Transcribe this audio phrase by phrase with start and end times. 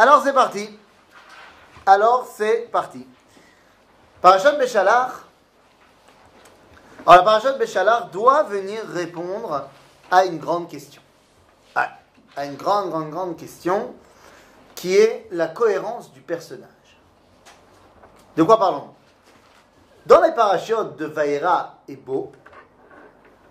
[0.00, 0.78] Alors c'est parti.
[1.84, 3.06] Alors c'est parti.
[4.22, 5.10] Parashat Béchalach.
[7.06, 9.68] Alors la Parashat Béchalach doit venir répondre
[10.10, 11.02] à une grande question.
[11.74, 11.90] À,
[12.34, 13.94] à une grande, grande, grande question
[14.74, 16.70] qui est la cohérence du personnage.
[18.36, 18.94] De quoi parlons-nous?
[20.06, 22.32] Dans les parachutes de Vaïra et Beau,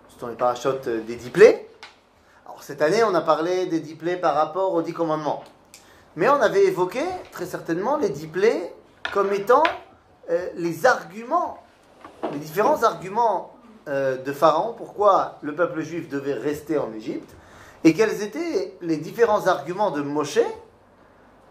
[0.08, 1.70] ce sont les parachutes des diplés.
[2.44, 5.44] Alors cette année, on a parlé des diplés par rapport aux dix commandements.
[6.16, 8.72] Mais on avait évoqué très certainement les diplés
[9.12, 9.62] comme étant
[10.30, 11.58] euh, les arguments,
[12.32, 13.54] les différents arguments
[13.88, 17.34] euh, de Pharaon, pourquoi le peuple juif devait rester en Égypte,
[17.84, 20.40] et quels étaient les différents arguments de Moshe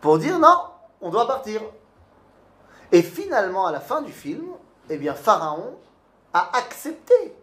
[0.02, 0.58] pour dire non,
[1.02, 1.62] on doit partir.
[2.92, 4.46] Et finalement, à la fin du film,
[4.90, 5.76] eh bien, Pharaon
[6.34, 7.36] a accepté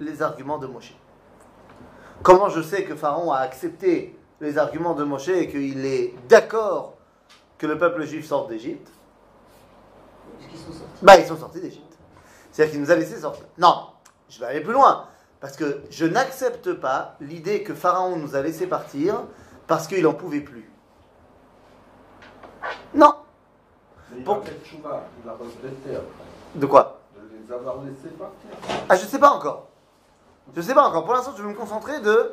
[0.00, 0.94] les arguments de Moshe.
[2.22, 6.94] Comment je sais que Pharaon a accepté les arguments de Moshe et qu'il est d'accord
[7.58, 8.88] que le peuple juif sorte d'Égypte
[10.40, 10.84] Ils sont sortis?
[11.02, 11.96] Bah, ils sont sortis d'Égypte.
[12.52, 13.44] C'est-à-dire qu'il nous a laissé sortir.
[13.58, 13.88] Non,
[14.28, 15.06] je vais aller plus loin.
[15.40, 19.22] Parce que je n'accepte pas l'idée que Pharaon nous a laissé partir
[19.66, 20.70] parce qu'il n'en pouvait plus.
[22.94, 23.14] Non.
[24.10, 24.38] Mais il Bon.
[24.40, 26.24] a fait chouva, il a regretté après,
[26.54, 27.00] De quoi?
[27.14, 28.48] De les avoir laissés partir.
[28.88, 29.68] Ah, je sais pas encore.
[30.54, 31.04] Je sais pas encore.
[31.04, 32.32] Pour l'instant, je vais me concentrer de.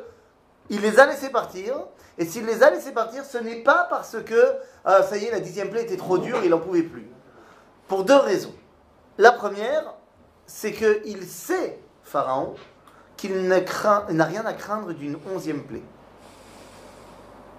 [0.70, 1.74] Il les a laissés partir.
[2.18, 5.30] Et s'il les a laissés partir, ce n'est pas parce que ah, ça y est,
[5.30, 7.08] la dixième plaie était trop dure, il n'en pouvait plus.
[7.88, 8.54] Pour deux raisons.
[9.18, 9.94] La première,
[10.46, 12.54] c'est qu'il sait, Pharaon,
[13.16, 15.82] qu'il n'a rien à craindre d'une onzième plaie.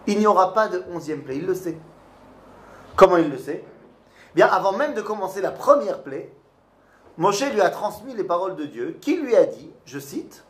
[0.05, 1.77] Il n'y aura pas de onzième plaie, il le sait.
[2.95, 3.63] Comment il le sait?
[4.35, 6.31] Bien, avant même de commencer la première plaie,
[7.17, 10.43] Moshe lui a transmis les paroles de Dieu, qui lui a dit, je cite,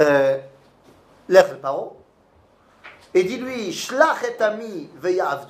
[0.00, 0.38] euh,
[1.28, 1.96] Lech le paro,
[3.14, 5.40] et dis-lui, Shlach et ami veya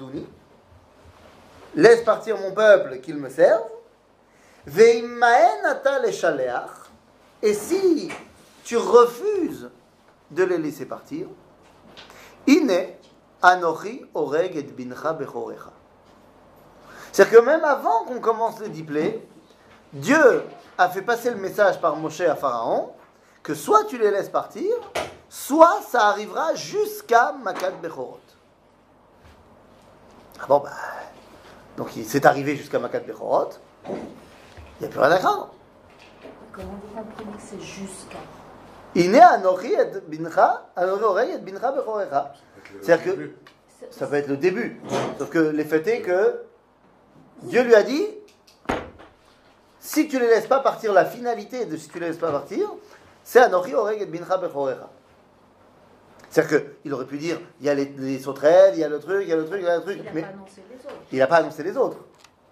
[1.75, 3.65] laisse partir mon peuple qu'il me serve,
[7.43, 8.11] et si
[8.65, 9.71] tu refuses
[10.31, 11.27] de les laisser partir,
[12.47, 12.89] ine
[13.41, 15.73] anochi oreg et bechorecha.
[17.13, 19.27] C'est-à-dire que même avant qu'on commence les diplés,
[19.93, 20.43] Dieu
[20.77, 22.93] a fait passer le message par Moshe à Pharaon
[23.49, 24.71] que soit tu les laisses partir,
[25.31, 28.21] soit ça arrivera jusqu'à Makat Bechorot.
[30.39, 30.71] Ah bon, bah.
[31.79, 33.49] Donc il s'est arrivé jusqu'à Makat Bechorot.
[33.89, 33.95] Il
[34.81, 35.55] n'y a plus rien à craindre.
[36.53, 38.19] Comment vous comprenez que c'est jusqu'à?
[38.95, 42.35] Ine anochi et bincha, anochi et bincha bechorecha.
[42.83, 43.31] C'est-à-dire que
[43.81, 44.79] C'est- ça peut être le début.
[45.19, 46.43] Sauf que les faits est que
[47.45, 48.09] Dieu lui a dit
[49.81, 52.69] si tu les laisses pas partir, la finalité de si tu les laisses pas partir,
[53.29, 54.89] c'est Anochi Oreg et Bincha Bechorecha.
[56.31, 58.99] C'est-à-dire qu'il aurait pu dire il y a les, les sauterelles, il y a le
[58.99, 60.29] truc, il y a le truc, il y a le truc, Il n'a mais pas
[60.29, 60.95] annoncé les autres.
[61.13, 61.97] il n'a pas annoncé les autres.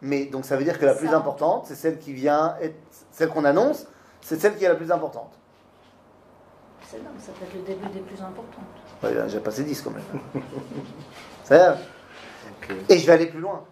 [0.03, 1.17] Mais donc ça veut dire que la plus Ça.
[1.17, 2.77] importante, c'est celle qui vient, être,
[3.11, 3.87] celle qu'on annonce,
[4.21, 5.33] c'est celle qui est la plus importante.
[6.87, 8.65] C'est non, ça peut être le début des plus importantes.
[9.03, 10.03] Ouais, J'ai passé 10 quand même.
[11.45, 11.79] C'est-à-dire,
[12.91, 13.65] Et je vais aller plus loin.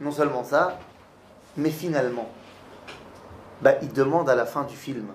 [0.00, 0.76] Non seulement ça,
[1.56, 2.28] mais finalement,
[3.62, 5.06] bah, il demande à la fin du film,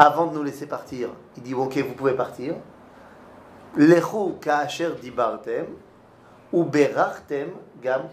[0.00, 2.54] avant de nous laisser partir, il dit Ok, vous pouvez partir.
[4.40, 5.66] Ka'asher dibartem,
[6.54, 7.50] ou berachtem
[7.82, 8.04] gam.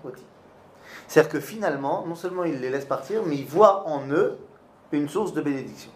[1.08, 4.38] C'est-à-dire que finalement, non seulement il les laisse partir, mais il voit en eux
[4.92, 5.90] une source de bénédiction.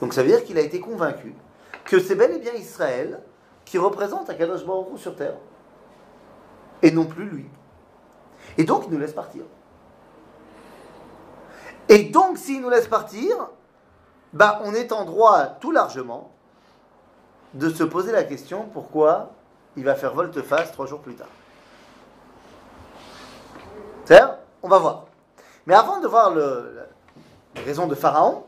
[0.00, 1.34] Donc ça veut dire qu'il a été convaincu
[1.86, 3.18] que c'est bel et bien Israël
[3.64, 5.36] qui représente Akadosh Baruch sur terre,
[6.82, 7.46] et non plus lui.
[8.58, 9.44] Et donc il nous laisse partir.
[11.88, 13.48] Et donc s'il nous laisse partir,
[14.32, 16.30] bah, on est en droit tout largement
[17.54, 19.32] de se poser la question pourquoi
[19.76, 21.28] il va faire volte-face trois jours plus tard.
[24.04, 24.20] C'est
[24.62, 25.06] On va voir.
[25.66, 28.44] Mais avant de voir les raisons de Pharaon,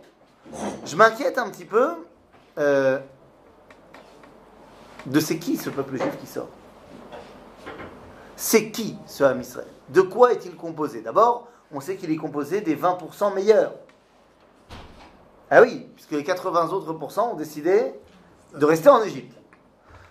[0.84, 1.92] je m'inquiète un petit peu
[2.58, 2.98] euh,
[5.06, 6.48] de c'est qui ce peuple juif qui sort?
[8.36, 9.68] C'est qui ce Ham Israël?
[9.90, 11.02] De quoi est-il composé?
[11.02, 13.72] D'abord, on sait qu'il est composé des 20% meilleurs.
[15.56, 17.94] Ah oui, puisque les 80 autres pourcents ont décidé
[18.54, 19.36] de rester en Égypte.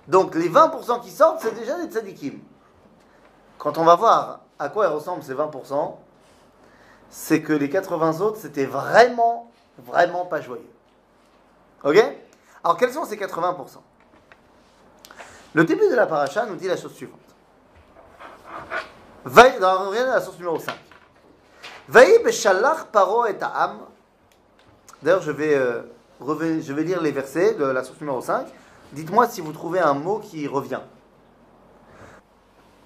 [0.07, 2.39] Donc les 20% qui sortent, c'est déjà des tzadikim.
[3.57, 5.97] Quand on va voir à quoi ressemblent ces 20%,
[7.09, 10.69] c'est que les 80 autres, c'était vraiment, vraiment pas joyeux.
[11.83, 11.97] Ok?
[12.63, 13.79] Alors quels sont ces 80%
[15.55, 17.19] Le début de la paracha nous dit la chose suivante.
[19.25, 20.73] Vaï- On la source numéro 5.
[21.89, 23.79] Vaï beshalach paro et ha'am.
[25.03, 25.81] D'ailleurs, je vais, euh,
[26.21, 28.47] je vais lire les versets de la source numéro 5.
[28.93, 30.79] Dites-moi si vous trouvez un mot qui revient.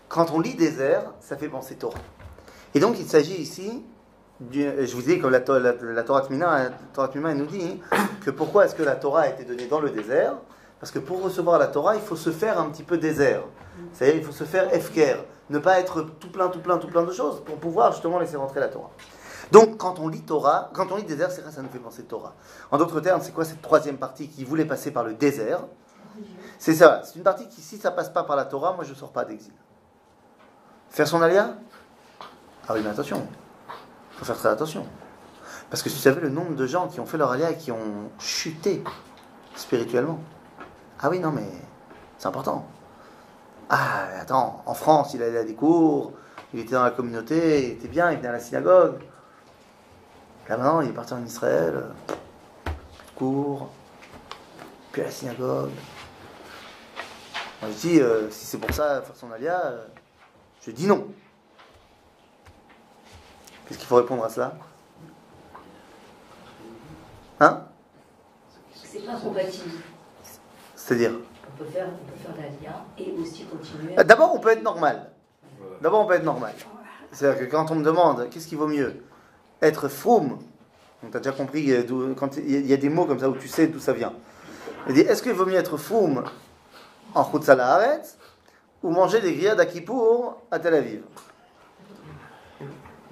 [0.10, 2.00] quand on lit désert, ça fait penser Torah.
[2.74, 3.84] Et donc il s'agit ici,
[4.52, 7.80] je vous dis, comme la, la, la Torah Tmina, elle nous dit
[8.25, 10.36] que pourquoi est-ce que la Torah a été donnée dans le désert?
[10.80, 13.44] Parce que pour recevoir la Torah, il faut se faire un petit peu désert.
[13.94, 15.18] C'est-à-dire il faut se faire efker,
[15.52, 18.38] ne pas être tout plein, tout plein, tout plein de choses pour pouvoir justement laisser
[18.38, 18.92] rentrer la Torah.
[19.52, 22.34] Donc quand on lit Torah, quand on lit désert, c'est ça nous fait penser Torah.
[22.72, 25.62] En d'autres termes, c'est quoi cette troisième partie qui voulait passer par le désert
[26.60, 28.92] C'est ça, c'est une partie qui, si ça passe pas par la Torah, moi je
[28.92, 29.54] ne sors pas d'exil.
[30.90, 31.56] Faire son alia
[32.68, 33.26] Ah oui, mais attention,
[34.14, 34.86] il faut faire très attention.
[35.70, 37.72] Parce que vous savez le nombre de gens qui ont fait leur alia et qui
[37.72, 38.84] ont chuté
[39.56, 40.20] spirituellement.
[41.00, 41.50] Ah oui, non, mais
[42.18, 42.66] c'est important.
[43.70, 46.14] Ah, mais attends, en France, il allait à des cours,
[46.54, 49.00] il était dans la communauté, il était bien, il venait à la synagogue.
[50.50, 52.72] Là maintenant, il est parti en Israël, euh,
[53.16, 53.70] cours,
[54.92, 55.72] puis à la synagogue.
[57.62, 59.86] Moi, je dis, euh, si c'est pour ça, faire son alia, euh,
[60.62, 61.08] je dis non.
[63.66, 64.54] Qu'est-ce qu'il faut répondre à cela?
[67.42, 67.64] Hein?
[68.74, 69.72] C'est pas compatible.
[70.76, 71.12] C'est-à-dire?
[71.12, 73.96] On peut faire, on peut faire la lien et aussi continuer.
[73.96, 75.12] D'abord, on peut être normal.
[75.82, 76.54] D'abord, on peut être normal.
[77.12, 79.04] C'est-à-dire que quand on me demande qu'est-ce qui vaut mieux?
[79.62, 80.38] Être froum,
[81.01, 81.74] donc tu déjà compris,
[82.15, 84.13] quand il y a- des mots comme ça où tu sais d'où ça vient.
[84.88, 86.24] Il dit est-ce qu'il vaut mieux être froum
[87.15, 88.18] en Khutzala Haaretz
[88.83, 91.01] ou manger des grillades à Kippour à Tel Aviv?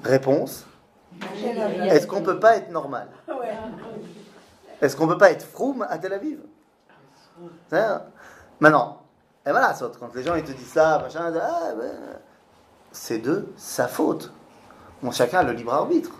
[0.03, 0.65] Réponse
[1.89, 3.07] est-ce qu'on peut pas être normal?
[4.81, 6.39] Est-ce qu'on peut pas être froum à Tel Aviv?
[7.71, 8.01] Hein?
[8.59, 9.01] Maintenant,
[9.45, 11.71] et voilà, quand les gens ils te disent ça, machin, ah,
[12.91, 14.31] c'est de sa faute.
[15.01, 16.11] Bon, chacun a le libre arbitre.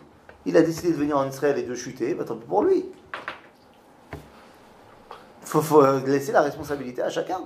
[0.46, 2.86] Il a décidé de venir en Israël et de chuter, bah, tant pis pour lui.
[5.42, 7.42] Il faut, faut, laisser la responsabilité à chacun.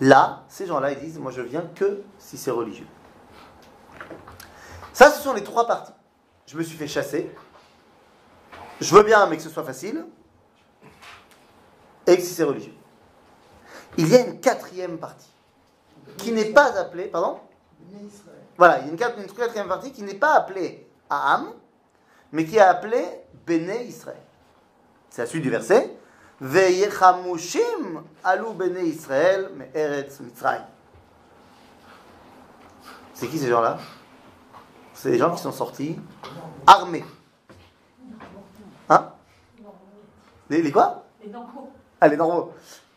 [0.00, 2.86] Là, ces gens-là, ils disent, moi je viens que si c'est religieux.
[4.92, 5.92] Ça, ce sont les trois parties.
[6.46, 7.30] Je me suis fait chasser.
[8.80, 10.04] Je veux bien, mais que ce soit facile.
[12.06, 12.74] Et que si c'est religieux.
[13.96, 15.30] Il y a une quatrième partie
[16.16, 17.40] qui n'est pas appelée, pardon?
[18.56, 18.98] Voilà, il y a une
[19.32, 21.52] quatrième partie qui n'est pas appelée Aham,
[22.32, 23.04] mais qui est appelée
[23.44, 24.22] Béné Israël.
[25.10, 25.96] C'est la suite du verset.
[26.40, 30.64] Veyechamushim alou Béné Israël me Eretz Mitzrayim.
[33.12, 33.78] C'est qui ces gens-là?
[34.94, 35.98] C'est des gens qui sont sortis
[36.66, 37.04] armés.
[38.88, 39.12] Hein?
[40.48, 41.04] Les, les quoi?
[42.00, 42.52] Ah, les normaux.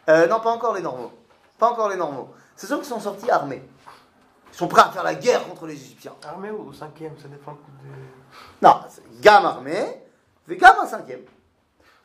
[0.07, 1.12] Euh, non, pas encore les normaux.
[1.57, 2.30] Pas encore les normaux.
[2.56, 3.63] C'est ceux qui sont sortis armés.
[4.53, 6.13] Ils sont prêts à faire la guerre contre les Égyptiens.
[6.23, 7.57] Armé ou cinquième, ça dépend de...
[8.61, 8.81] Non,
[9.19, 10.03] gamme armé,
[10.47, 11.21] c'est gamme un cinquième.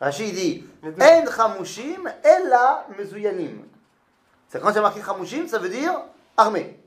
[0.01, 0.65] Rachid dit.
[0.83, 3.65] En chamushim, ella mezuyanim.
[4.49, 5.93] C'est quand a marqué chamushim, ça veut dire
[6.39, 6.81] armé.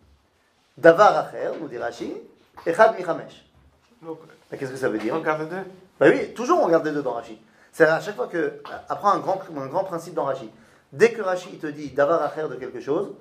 [0.78, 2.18] Davar acher, nous dit Rachid,
[2.66, 3.46] echad michamesh.
[4.50, 5.14] Qu'est-ce que ça veut dire?
[5.14, 5.64] On garde deux.
[6.00, 7.38] Bah oui, toujours on regarde les deux dans Rachid.
[7.72, 8.64] C'est à chaque fois que.
[8.90, 10.50] Après un grand, un grand principe dans Rachid.
[10.92, 13.14] Dès que Rachid te dit à faire de quelque chose,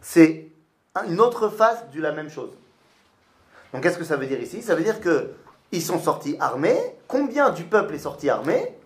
[0.00, 0.48] c'est
[1.04, 2.50] une autre face de la même chose.
[3.72, 4.62] Donc qu'est-ce que ça veut dire ici?
[4.62, 5.34] Ça veut dire que
[5.72, 6.96] ils sont sortis armés.
[7.08, 8.78] Combien du peuple est sorti armé?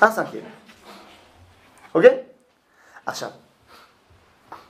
[0.00, 0.44] Un cinquième.
[1.94, 2.06] Ok?
[3.06, 3.32] Achat.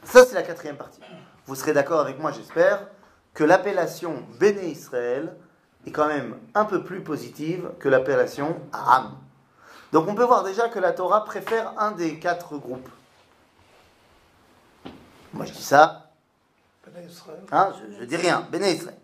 [0.05, 1.01] Ça, c'est la quatrième partie.
[1.47, 2.87] Vous serez d'accord avec moi, j'espère,
[3.35, 5.37] que l'appellation Béné Israël
[5.87, 9.17] est quand même un peu plus positive que l'appellation Am.
[9.93, 12.89] Donc on peut voir déjà que la Torah préfère un des quatre groupes.
[15.35, 16.02] Moi je dis ça,
[17.53, 18.99] hein, je, je dis rien, Béné Israël.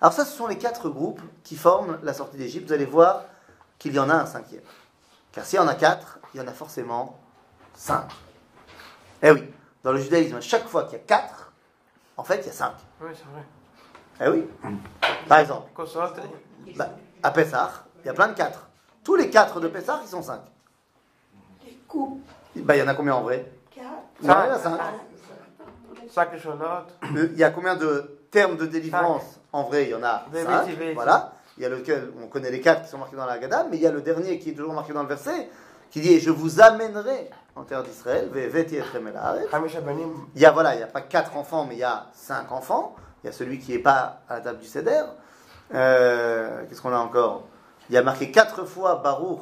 [0.00, 2.68] Alors ça, ce sont les quatre groupes qui forment la sortie d'Égypte.
[2.68, 3.24] Vous allez voir
[3.78, 4.62] qu'il y en a un cinquième.
[5.32, 7.18] Car s'il y en a quatre, il y en a forcément
[7.74, 8.06] cinq.
[9.22, 9.44] Eh oui,
[9.84, 11.52] dans le judaïsme, à chaque fois qu'il y a quatre,
[12.16, 12.72] en fait, il y a cinq.
[13.00, 13.44] Oui, c'est vrai.
[14.22, 14.48] Eh oui.
[15.28, 15.70] Par exemple,
[16.76, 16.90] bah,
[17.22, 18.68] à Pessah, il y a plein de quatre.
[19.04, 20.40] Tous les quatre de Pessah, ils sont cinq.
[21.64, 22.22] Les coupes,
[22.56, 23.50] Bah, il y en a combien en vrai?
[23.70, 23.86] Quatre,
[24.22, 24.76] Non, il y en a cinq.
[24.76, 25.70] sac et chalotte.
[25.90, 25.94] Euh,
[27.14, 30.66] Il y a combien de termes de délivrance En vrai, il y en a cinq.
[30.94, 31.32] Voilà.
[31.56, 33.76] Il y a lequel, on connaît les quatre qui sont marqués dans la Haggadah, mais
[33.76, 35.50] il y a le dernier qui est toujours marqué dans le verset,
[35.90, 38.30] qui dit je vous amènerai en terre d'Israël.
[40.34, 42.50] Il y a, voilà, il n'y a pas quatre enfants, mais il y a cinq
[42.52, 42.94] enfants.
[43.22, 45.02] Il y a celui qui n'est pas à la table du Seder.
[45.74, 47.44] Euh, Qu'est-ce qu'on a encore?
[47.90, 49.40] Il y a marqué quatre fois Baruch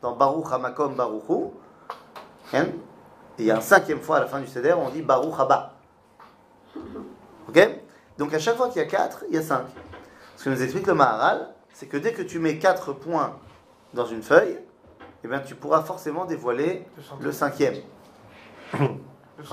[0.00, 1.50] dans Baruch Hamakom Baruchu.
[3.38, 5.34] Et il y a un cinquième fois à la fin du Seder, on dit Baruch
[5.38, 5.74] Haba.
[7.48, 7.58] Ok?
[8.18, 9.64] Donc à chaque fois qu'il y a quatre, il y a cinq.
[10.36, 13.38] Ce que nous explique le Maharal, c'est que dès que tu mets quatre points
[13.94, 14.58] dans une feuille,
[15.24, 16.84] eh bien, tu pourras forcément dévoiler
[17.20, 17.76] le cinquième.
[18.78, 19.44] Le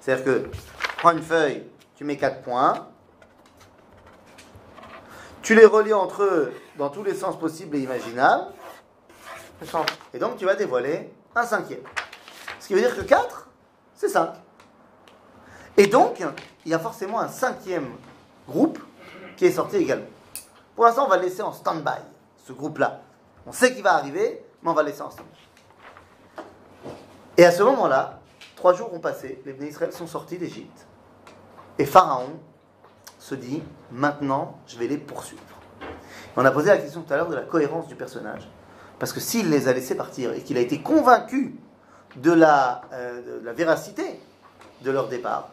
[0.00, 0.50] C'est-à-dire que,
[0.98, 1.64] prends une feuille,
[1.96, 2.86] tu mets quatre points,
[5.42, 8.52] tu les relis entre eux dans tous les sens possibles et imaginables,
[10.12, 11.80] et donc tu vas dévoiler un cinquième.
[12.68, 13.48] Ce qui veut dire que 4,
[13.94, 14.28] c'est 5.
[15.78, 16.22] Et donc,
[16.66, 17.92] il y a forcément un cinquième
[18.46, 18.78] groupe
[19.38, 20.04] qui est sorti également.
[20.76, 22.02] Pour l'instant, on va laisser en stand-by,
[22.36, 23.00] ce groupe-là.
[23.46, 26.44] On sait qu'il va arriver, mais on va laisser en stand-by.
[27.38, 28.20] Et à ce moment-là,
[28.54, 30.86] trois jours ont passé, les Bnei Israël sont sortis d'Égypte.
[31.78, 32.38] Et Pharaon
[33.18, 35.42] se dit, maintenant, je vais les poursuivre.
[36.36, 38.46] On a posé la question tout à l'heure de la cohérence du personnage.
[38.98, 41.58] Parce que s'il les a laissés partir et qu'il a été convaincu
[42.16, 44.20] de la, euh, de la véracité
[44.82, 45.50] de leur départ,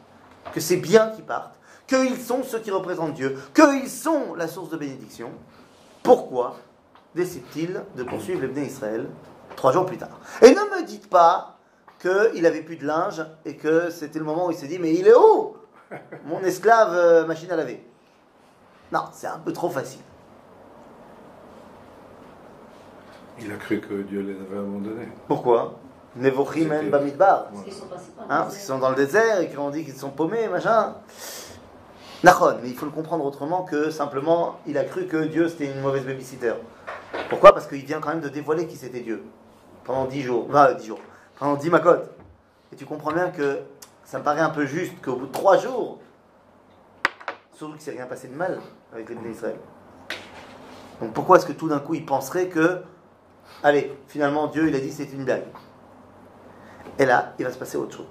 [0.53, 1.55] que c'est bien qu'ils partent,
[1.88, 5.31] qu'ils sont ceux qui représentent Dieu, qu'ils sont la source de bénédiction,
[6.03, 6.57] pourquoi
[7.15, 9.07] décide-t-il de poursuivre les Bnei Israël
[9.55, 10.19] trois jours plus tard?
[10.41, 11.57] Et ne me dites pas
[12.00, 14.93] qu'il avait plus de linge et que c'était le moment où il s'est dit Mais
[14.93, 15.55] il est où?
[16.25, 17.83] Mon esclave euh, machine à laver.
[18.91, 20.01] Non, c'est un peu trop facile.
[23.39, 25.09] Il a cru que Dieu les avait abandonnés.
[25.27, 25.77] Pourquoi?
[26.15, 27.45] Nevochim en Bamidbar.
[27.45, 29.84] Parce qu'ils sont passés par Hein, parce qu'ils sont dans le désert et qu'on dit
[29.84, 30.95] qu'ils sont paumés, machin.
[32.24, 35.65] Nachon, mais il faut le comprendre autrement que simplement il a cru que Dieu c'était
[35.65, 36.53] une mauvaise babysitter.
[37.29, 37.53] Pourquoi?
[37.53, 39.24] Parce qu'il vient quand même de dévoiler qui c'était Dieu.
[39.84, 40.48] Pendant dix jours.
[40.50, 41.00] Enfin, dix jours.
[41.38, 42.10] Pendant dix macotes.
[42.72, 43.60] Et tu comprends bien que
[44.03, 46.00] ça me paraît un peu juste qu'au bout de trois jours,
[47.53, 48.60] surtout qu'il ne s'est rien passé de mal
[48.93, 49.57] avec les Bnei Israël.
[51.01, 52.81] Donc pourquoi est-ce que tout d'un coup il penserait que,
[53.63, 55.45] allez, finalement Dieu il a dit c'est une blague?
[56.99, 58.07] et là, il va se passer autre chose.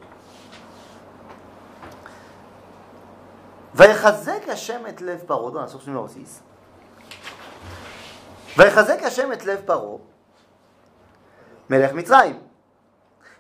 [3.75, 6.39] ויחזק השם את לב פרעה, dans la source numéro 6.
[8.58, 9.98] ויחזק השם את לב פרעה,
[11.69, 12.39] מלך מצרים.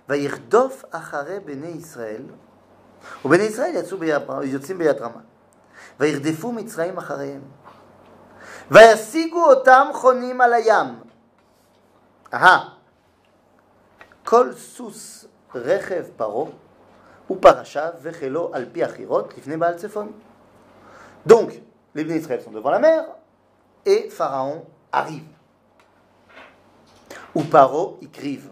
[0.09, 2.23] וירדוף אחרי בני ישראל,
[3.25, 5.21] ובני ישראל יצאו ביד, יוצאים ביד רמה.
[5.99, 7.41] וירדפו מצרים אחריהם.
[8.71, 10.99] וישיגו אותם חונים על הים.
[12.33, 12.69] אהה.
[14.23, 15.25] כל סוס
[15.55, 16.49] רכב פרעה
[17.31, 20.11] ופרשיו וחילו על פי החירות לפני בעל צפון.
[21.27, 21.51] Donc,
[21.95, 23.03] les Bnei Israël sont devant la mer
[23.85, 25.27] et Pharaon arrive.
[27.35, 28.49] Ou Paro écrive.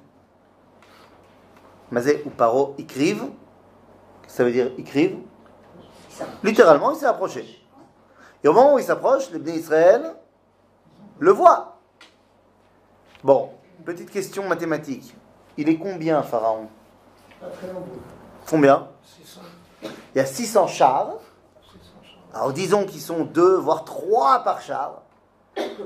[1.91, 3.23] Mazé ou Paro écrive.
[4.27, 5.19] Ça veut dire écrive.
[6.43, 7.63] Littéralement, il s'est approché.
[8.43, 10.15] Et au moment où il s'approche, les Bnei Israël
[11.19, 11.79] le voient.
[13.23, 13.49] Bon,
[13.83, 15.15] petite question mathématique.
[15.57, 16.80] Il est combien, Pharaon Pas très nombreux.
[18.48, 19.40] Combien 600.
[19.82, 21.12] Il y a 600 chars.
[21.62, 22.16] 600 chars.
[22.34, 25.02] Alors disons qu'ils sont deux, voire trois par char.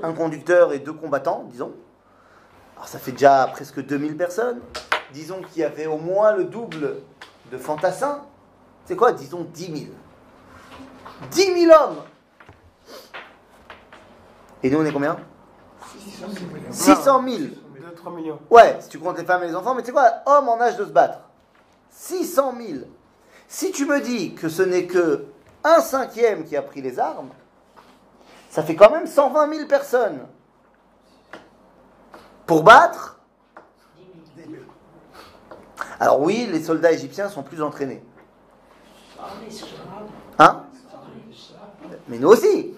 [0.02, 1.72] Un conducteur et deux combattants, disons.
[2.76, 4.60] Alors ça fait déjà presque 2000 personnes.
[5.12, 6.96] Disons qu'il y avait au moins le double
[7.50, 8.22] de fantassins.
[8.84, 9.92] C'est quoi Disons 10 000.
[11.30, 11.96] 10 000 hommes
[14.62, 15.16] Et nous on est combien?
[16.70, 17.38] 600 000
[18.04, 18.38] 2-3 millions.
[18.50, 20.10] Ouais, si tu comptes les femmes et les enfants, mais tu sais quoi?
[20.26, 21.20] Hommes en âge de se battre.
[21.96, 22.78] 600 000.
[23.48, 25.26] Si tu me dis que ce n'est que
[25.64, 27.30] un cinquième qui a pris les armes,
[28.50, 30.26] ça fait quand même 120 000 personnes.
[32.44, 33.18] Pour battre
[35.98, 38.04] Alors oui, les soldats égyptiens sont plus entraînés.
[40.38, 40.64] Hein?
[42.08, 42.74] Mais nous aussi.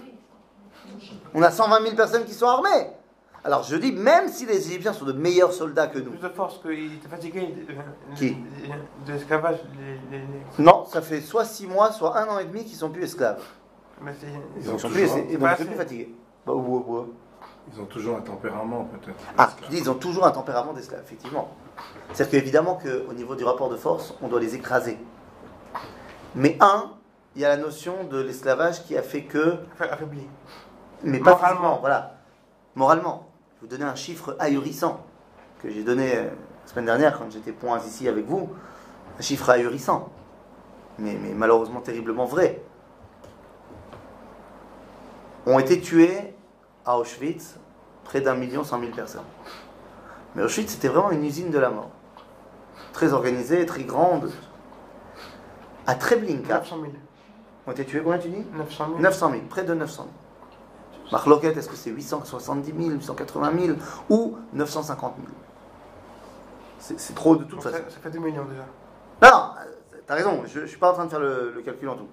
[1.34, 2.92] On a 120 000 personnes qui sont armées.
[3.48, 6.28] Alors je dis, même si les Égyptiens sont de meilleurs soldats que nous, Plus de
[6.28, 8.34] force qu'il était fatigué de, Qui?
[9.06, 9.56] de, l'esclavage.
[10.12, 10.20] Les,
[10.62, 13.42] non, ça fait soit 6 mois, soit un an et demi qu'ils sont plus esclaves.
[14.02, 14.26] Mais c'est-
[14.58, 15.00] Ils Ils ont sont plus,
[15.30, 16.14] ils sont fatigués.
[16.46, 17.04] Bah, ouais, ouais.
[17.72, 19.16] ils ont toujours un tempérament, peut-être.
[19.38, 21.48] Ah, je dis, ils ont toujours un tempérament d'esclave, effectivement.
[22.12, 24.98] C'est-à-dire qu'évidemment qu'au niveau du rapport de force, on doit les écraser.
[26.34, 26.90] Mais un,
[27.34, 30.26] il y a la notion de l'esclavage qui a fait que, Affa- affaibli.
[31.02, 31.78] mais pas Moralement.
[31.80, 32.14] voilà,
[32.74, 33.24] moralement.
[33.58, 35.04] Je vous donner un chiffre ahurissant
[35.60, 36.28] que j'ai donné euh,
[36.62, 38.48] la semaine dernière quand j'étais point ici avec vous,
[39.18, 40.12] un chiffre ahurissant,
[40.96, 42.62] mais, mais malheureusement terriblement vrai.
[45.44, 46.34] Ont été tués
[46.84, 47.56] à Auschwitz
[48.04, 49.24] près d'un million cent mille personnes.
[50.36, 51.90] Mais Auschwitz, c'était vraiment une usine de la mort.
[52.92, 54.30] Très organisée, très grande.
[55.84, 56.92] À Treblinka, 900 000.
[57.66, 58.44] ont été tués, combien tu dis?
[58.52, 58.98] 900 000.
[59.00, 60.14] 900 000, près de 900 000.
[61.12, 63.78] Marloquette, est-ce que c'est 870 000, 880 000
[64.10, 65.14] ou 950
[66.78, 67.76] 000 C'est trop de toute Donc façon.
[67.88, 68.62] ça, ça fait 2 millions déjà.
[69.22, 71.62] Non, non, euh, t'as raison, je ne suis pas en train de faire le, le
[71.62, 72.08] calcul en tout.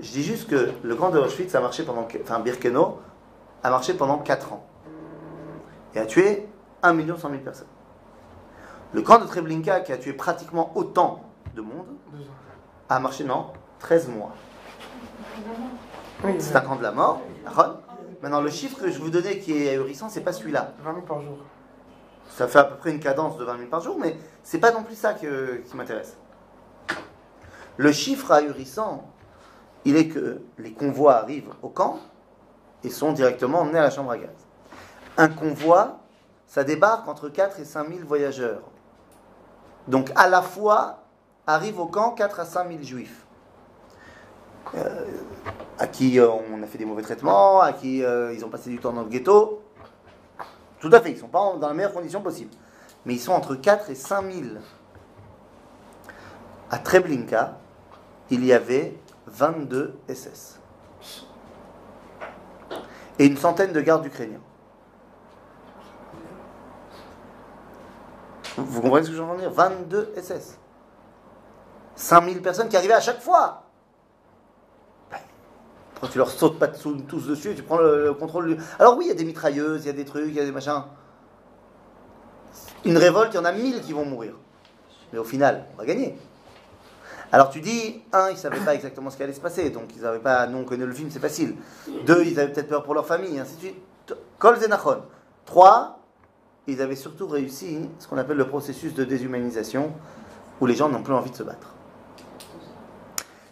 [0.00, 2.08] Je dis juste que le camp de Auschwitz a marché pendant.
[2.22, 2.98] Enfin, Birkenau
[3.62, 4.66] a marché pendant 4 ans.
[5.94, 6.48] Et a tué
[6.82, 7.68] 1 100 000 personnes.
[8.92, 11.86] Le camp de Treblinka, qui a tué pratiquement autant de monde,
[12.88, 14.32] a marché, non 13 mois.
[16.38, 17.20] C'est un camp de la mort.
[17.44, 17.78] D'accord
[18.24, 20.72] Maintenant, le chiffre que je vous donnais qui est ahurissant, c'est pas celui-là.
[20.82, 21.36] 20 000 par jour.
[22.30, 24.72] Ça fait à peu près une cadence de 20 000 par jour, mais c'est pas
[24.72, 26.16] non plus ça que- qui m'intéresse.
[27.76, 29.06] Le chiffre ahurissant,
[29.84, 31.98] il est que les convois arrivent au camp
[32.82, 34.30] et sont directement emmenés à la chambre à gaz.
[35.18, 35.98] Un convoi,
[36.46, 38.62] ça débarque entre 4 et 5 000 voyageurs.
[39.86, 41.00] Donc à la fois
[41.46, 43.26] arrivent au camp 4 à 5 000 juifs.
[44.76, 45.04] Euh,
[45.84, 48.70] à qui euh, on a fait des mauvais traitements, à qui euh, ils ont passé
[48.70, 49.62] du temps dans le ghetto.
[50.80, 52.52] Tout à fait, ils ne sont pas dans les meilleures conditions possibles.
[53.04, 54.46] Mais ils sont entre 4 et 5 000.
[56.70, 57.58] À Treblinka,
[58.30, 60.58] il y avait 22 SS.
[63.18, 64.40] Et une centaine de gardes ukrainiens.
[68.56, 69.50] Vous, vous comprenez ce que je veux dire?
[69.50, 70.58] 22 SS.
[71.94, 73.63] 5000 personnes qui arrivaient à chaque fois.
[76.04, 78.54] Quand tu leur sautes pas tous dessus tu prends le, le contrôle.
[78.56, 80.40] du- Alors oui, il y a des mitrailleuses, il y a des trucs, il y
[80.40, 80.82] a des machins.
[82.84, 84.34] Une révolte, il y en a 1000 qui vont mourir.
[85.14, 86.14] Mais au final, on va gagner.
[87.32, 89.96] Alors tu dis, un, ils ne savaient pas exactement ce qui allait se passer, donc
[89.96, 91.56] ils n'avaient pas, nous on connaît le film, c'est facile.
[92.04, 93.76] Deux, ils avaient peut-être peur pour leur famille, ainsi de suite.
[94.38, 95.04] Kol Zenachon.
[95.46, 96.00] Trois,
[96.66, 99.90] ils avaient surtout réussi ce qu'on appelle le processus de déshumanisation,
[100.60, 101.68] où les gens n'ont plus envie de se battre.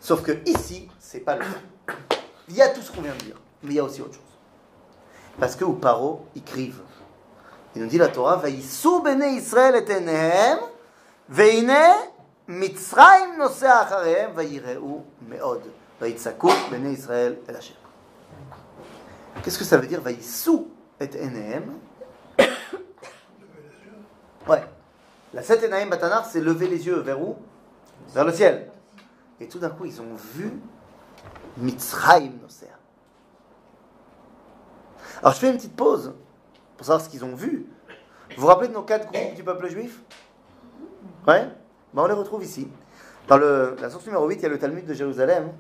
[0.01, 1.97] Sauf que ici, c'est pas le cas.
[2.49, 4.15] Il y a tout ce qu'on vient de dire, mais il y a aussi autre
[4.15, 4.23] chose.
[5.39, 6.83] Parce que au paro, ils crivent.
[7.75, 10.59] Il nous dit la Torah, Vaïsou bene Israël et enehem,
[11.29, 11.73] veine
[12.49, 15.63] Mitzrayim nosea acharehem, vaïreu meod,
[16.01, 17.77] vaïtsakou bene Israël el Hashem.
[19.43, 20.69] Qu'est-ce que ça veut dire, Vaïsou
[21.01, 21.73] et enehem?
[24.49, 24.65] Ouais.
[25.33, 27.37] La sept enaim batanar, c'est lever les yeux vers où?
[28.13, 28.71] Vers le ciel.
[29.41, 30.53] Et tout d'un coup, ils ont vu
[31.57, 32.67] Mitzrayim nosea.
[35.21, 36.15] Alors je fais une petite pause
[36.77, 37.67] pour savoir ce qu'ils ont vu.
[38.37, 40.01] Vous vous rappelez de nos quatre groupes du peuple juif?
[41.27, 41.49] Ouais?
[41.95, 42.69] Ben, On les retrouve ici.
[43.29, 45.53] Dans le- la source numéro 8, il y a le Talmud de Jérusalem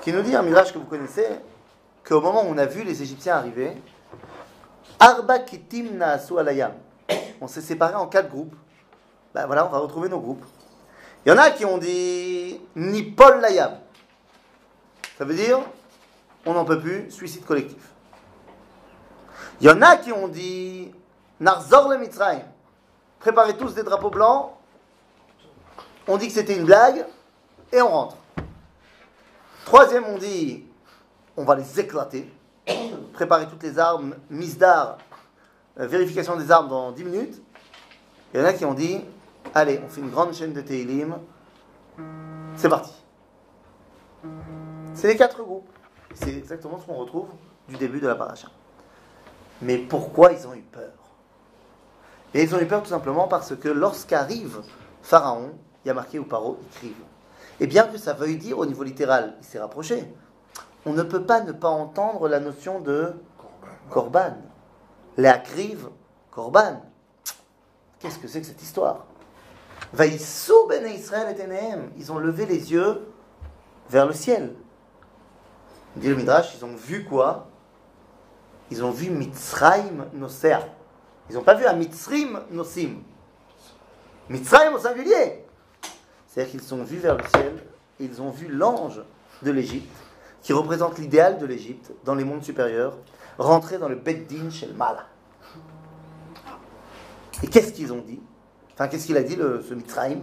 [0.00, 1.26] qui nous dit un mirage que vous connaissez
[2.06, 3.72] qu'au moment où on a vu les Égyptiens arriver,
[4.98, 6.72] Arba Kitim Naasu Alayam.
[7.40, 8.54] On s'est séparés en quatre groupes.
[9.34, 10.44] Ben voilà, on va retrouver nos groupes.
[11.24, 13.78] Il y en a qui ont dit Nipol Layam.
[15.18, 15.60] Ça veut dire
[16.46, 17.90] on n'en peut plus, suicide collectif.
[19.60, 20.92] Il y en a qui ont dit
[21.40, 22.44] Narzor le Mitzrayim.
[23.18, 24.50] Préparez tous des drapeaux blancs.
[26.06, 27.06] On dit que c'était une blague
[27.72, 28.16] et on rentre.
[29.64, 30.66] Troisième, on dit
[31.36, 32.30] on va les éclater.
[33.12, 34.98] Préparez toutes les armes, mise d'art,
[35.78, 37.42] euh, vérification des armes dans 10 minutes.
[38.32, 39.00] Il y en a qui ont dit
[39.54, 41.18] allez, on fait une grande chaîne de Teilim.
[42.56, 42.92] C'est parti.
[45.04, 45.68] C'est les quatre groupes.
[46.14, 47.28] C'est exactement ce qu'on retrouve
[47.68, 48.48] du début de la paracha.
[49.60, 50.92] Mais pourquoi ils ont eu peur?
[52.32, 54.62] Et ils ont eu peur tout simplement parce que lorsqu'arrive
[55.02, 55.50] Pharaon,
[55.84, 57.04] il y a marqué au paro, ils crivent.
[57.60, 60.10] Et bien que ça veuille dire au niveau littéral, il s'est rapproché,
[60.86, 63.12] on ne peut pas ne pas entendre la notion de
[63.90, 64.38] korban.
[65.18, 65.86] Les akriv,
[66.30, 66.80] korban.
[67.98, 69.04] Qu'est-ce que c'est que cette histoire?
[69.92, 71.90] Vaïssou ben Israël et.
[71.98, 73.06] Ils ont levé les yeux
[73.90, 74.56] vers le ciel.
[75.96, 77.48] Dit le Midrash, ils ont vu quoi?
[78.70, 80.60] Ils ont vu Mitzrayim Nosea.
[81.30, 83.02] Ils n'ont pas vu un Mitzrim Nosim.
[84.28, 85.44] Mitzrayim au singulier.
[86.28, 87.54] C'est-à-dire qu'ils sont vus vers le ciel
[88.00, 89.00] et ils ont vu l'ange
[89.42, 89.94] de l'Égypte,
[90.42, 92.96] qui représente l'idéal de l'Égypte dans les mondes supérieurs,
[93.38, 95.06] rentrer dans le Beddin Shel Mala.
[97.42, 98.20] Et qu'est-ce qu'ils ont dit?
[98.72, 100.20] Enfin, qu'est-ce qu'il a dit, le, ce Mitzrayim?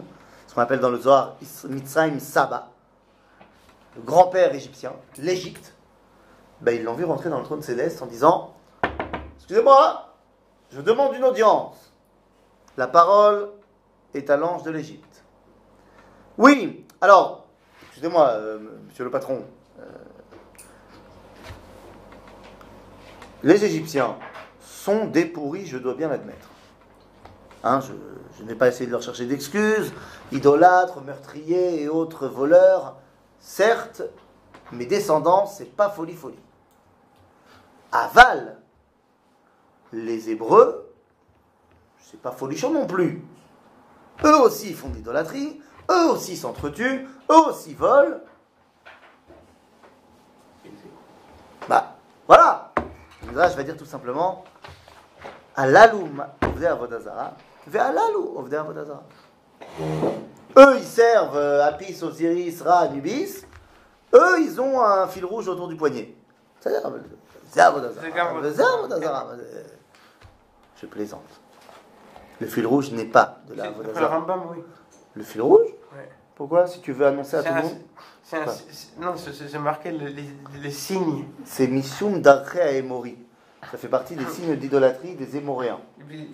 [0.47, 1.37] Ce qu'on appelle dans le Zohar
[1.69, 2.70] Mitzrayim Saba,
[3.95, 5.73] le grand-père égyptien, l'Égypte.
[6.61, 8.53] Ben, ils l'ont vu rentrer dans le trône céleste en disant
[9.37, 10.15] Excusez-moi,
[10.71, 11.93] je demande une audience.
[12.77, 13.49] La parole
[14.13, 15.23] est à l'ange de l'Égypte.
[16.37, 17.47] Oui, alors,
[17.87, 19.43] excusez-moi, euh, monsieur le patron.
[19.79, 19.83] euh,
[23.43, 24.15] les Égyptiens
[24.61, 26.47] sont des pourris, je dois bien l'admettre.
[27.63, 27.93] Hein, je,
[28.37, 29.91] je n'ai pas essayé de leur chercher d'excuses,
[30.31, 33.00] idolâtres, meurtriers et autres voleurs.
[33.41, 34.03] Certes,
[34.71, 36.39] mes descendants, c'est pas folie folie.
[37.91, 38.61] Aval,
[39.91, 40.93] les Hébreux,
[41.99, 43.25] c'est pas folichon non plus.
[44.23, 48.19] Eux aussi font de l'idolâtrie, eux aussi s'entretuent, eux aussi volent.
[51.67, 51.95] Bah,
[52.27, 52.71] voilà.
[53.33, 54.43] Là, je vais dire tout simplement
[55.55, 57.33] Alaloum ovdei avodazara,
[57.67, 59.03] ve'alalou ovdei avodazara.
[60.57, 63.45] Eux, ils servent euh, Apis, Osiris, Ra, Anubis,
[64.13, 66.13] eux, ils ont un fil rouge autour du poignet.
[66.65, 66.79] Euh.
[69.31, 69.63] Euh,
[70.81, 71.21] Je plaisante.
[72.39, 74.07] Le fil rouge n'est pas de la Le Avodazara.
[74.19, 74.63] Rambam, oui.
[75.15, 76.09] Le fil rouge Ouais.
[76.35, 77.77] Pourquoi Si tu veux annoncer à tout le monde
[78.33, 78.45] un-
[78.99, 80.29] Non, c'est- marqué le- les,
[80.61, 81.25] les signes.
[81.45, 83.17] C'est Mishum Darche à Emori.
[83.69, 85.79] Ça fait partie des signes d'idolâtrie des Émoréens.
[85.99, 86.29] Et, puis,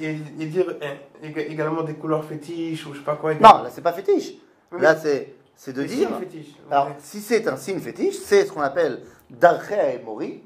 [0.00, 0.74] et, dire
[1.22, 3.34] ég- également des couleurs fétiches ou je sais pas quoi.
[3.34, 4.32] Non, là, c'est pas fétiche.
[4.72, 4.80] Oui.
[4.80, 6.08] Là, c'est c'est de dire.
[6.08, 6.54] signes fétiches.
[6.70, 10.42] Alors, si c'est un signe fétiche, c'est ce qu'on appelle Darche à Emori.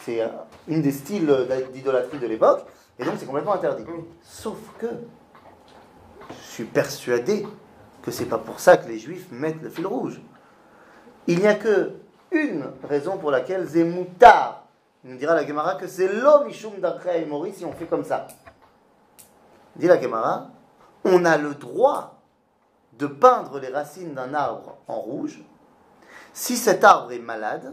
[0.00, 0.22] C'est
[0.68, 1.34] une des styles
[1.72, 2.64] d'idolâtrie de l'époque.
[2.98, 3.84] Et donc, c'est complètement interdit.
[3.88, 4.04] Oui.
[4.22, 4.86] Sauf que
[6.30, 7.46] je suis persuadé
[8.02, 10.20] que c'est pas pour ça que les juifs mettent le fil rouge.
[11.26, 11.92] Il n'y a que
[12.30, 14.57] une raison pour laquelle Zemoutar
[15.04, 18.04] nous dira la Gemara que c'est l'homme Ishum Darkha et Mori si on fait comme
[18.04, 18.26] ça.
[19.76, 20.48] Dit la Gemara,
[21.04, 22.14] on a le droit
[22.94, 25.40] de peindre les racines d'un arbre en rouge
[26.32, 27.72] si cet arbre est malade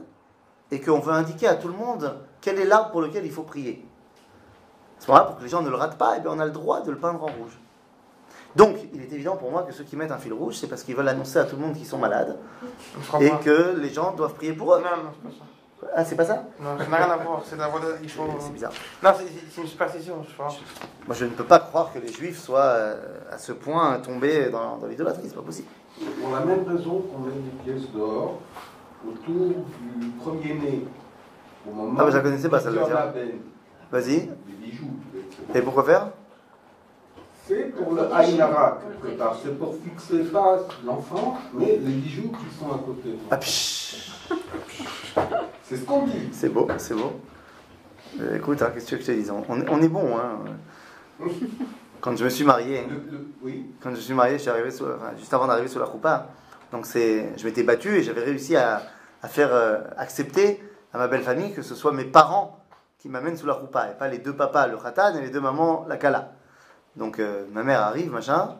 [0.71, 3.43] et qu'on veut indiquer à tout le monde quel est l'arbre pour lequel il faut
[3.43, 3.85] prier.
[4.99, 6.45] À ce moment-là, pour que les gens ne le ratent pas, eh bien, on a
[6.45, 7.59] le droit de le peindre en rouge.
[8.55, 10.83] Donc, il est évident pour moi que ceux qui mettent un fil rouge, c'est parce
[10.83, 12.37] qu'ils veulent annoncer à tout le monde qu'ils sont malades
[13.19, 14.81] et que les gens doivent prier pour Non, eux.
[14.81, 15.45] non, c'est pas ça.
[15.93, 17.41] Ah, c'est pas ça Non, ça n'a rien à voir.
[17.45, 17.69] C'est la.
[18.39, 18.71] C'est bizarre.
[19.03, 20.59] Non, c'est- une superstition, je pense.
[21.05, 24.49] Moi, je ne peux pas croire que les juifs soient euh, à ce point tombés
[24.49, 25.67] dans, dans l'idolâtrie, c'est pas possible.
[26.21, 28.39] Pour la même raison qu'on met des pièces d'or
[29.07, 29.47] autour
[30.01, 30.85] du premier-né.
[31.67, 32.97] Au moment Ah, mais je la connaissais pas, où celle-là, il y en tiens.
[32.97, 33.29] a ben,
[33.91, 34.19] Vas-y.
[34.21, 34.91] Des bijoux.
[35.53, 36.07] Et pourquoi faire?
[37.47, 39.35] C'est pour le Aïnara quelque part.
[39.41, 43.15] C'est pour fixer pas l'enfant, mais les bijoux qui sont à côté.
[43.29, 44.11] Ah, psh,
[45.67, 46.29] C'est ce qu'on dit.
[46.31, 47.19] c'est beau, c'est beau.
[48.21, 49.87] Euh, écoute, hein, qu'est-ce que tu veux que je te dise on, est- on est
[49.87, 50.39] bon, hein.
[52.01, 53.65] Quand je me suis marié, Le- le- oui.
[53.81, 56.27] quand je suis marié, je suis arrivé enfin, juste avant d'arriver sur la roupa.
[56.71, 58.83] Donc c'est, je m'étais battu et j'avais réussi à,
[59.23, 60.61] à faire euh, accepter
[60.93, 62.59] à ma belle famille que ce soit mes parents
[62.99, 65.41] qui m'amènent sous la roupa et pas les deux papas, le khatan, et les deux
[65.41, 66.33] mamans, la kala.
[66.95, 68.55] Donc euh, ma mère arrive, machin,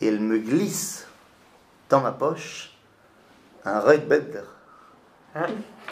[0.00, 1.08] et elle me glisse
[1.88, 2.76] dans ma poche
[3.64, 4.42] un Red Bedder.
[5.34, 5.40] De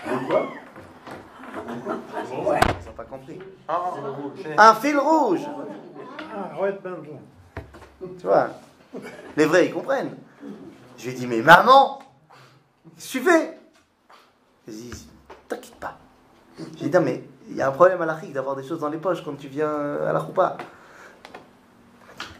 [0.04, 0.48] quoi
[1.68, 1.74] Ils
[2.86, 3.38] n'ont pas compris.
[3.66, 3.92] Ah,
[4.58, 5.40] Un fil rouge
[6.34, 6.50] Ah.
[8.18, 8.48] Tu vois,
[9.36, 10.16] les vrais, ils comprennent.
[10.96, 11.98] Je lui ai dit, mais maman,
[12.96, 13.58] qu'est-ce que tu fais
[14.66, 15.08] Elle dit,
[15.48, 15.98] t'inquiète pas.
[16.76, 18.88] J'ai dit, non, mais il y a un problème à l'Afrique d'avoir des choses dans
[18.88, 19.70] les poches quand tu viens
[20.06, 20.56] à la roupa.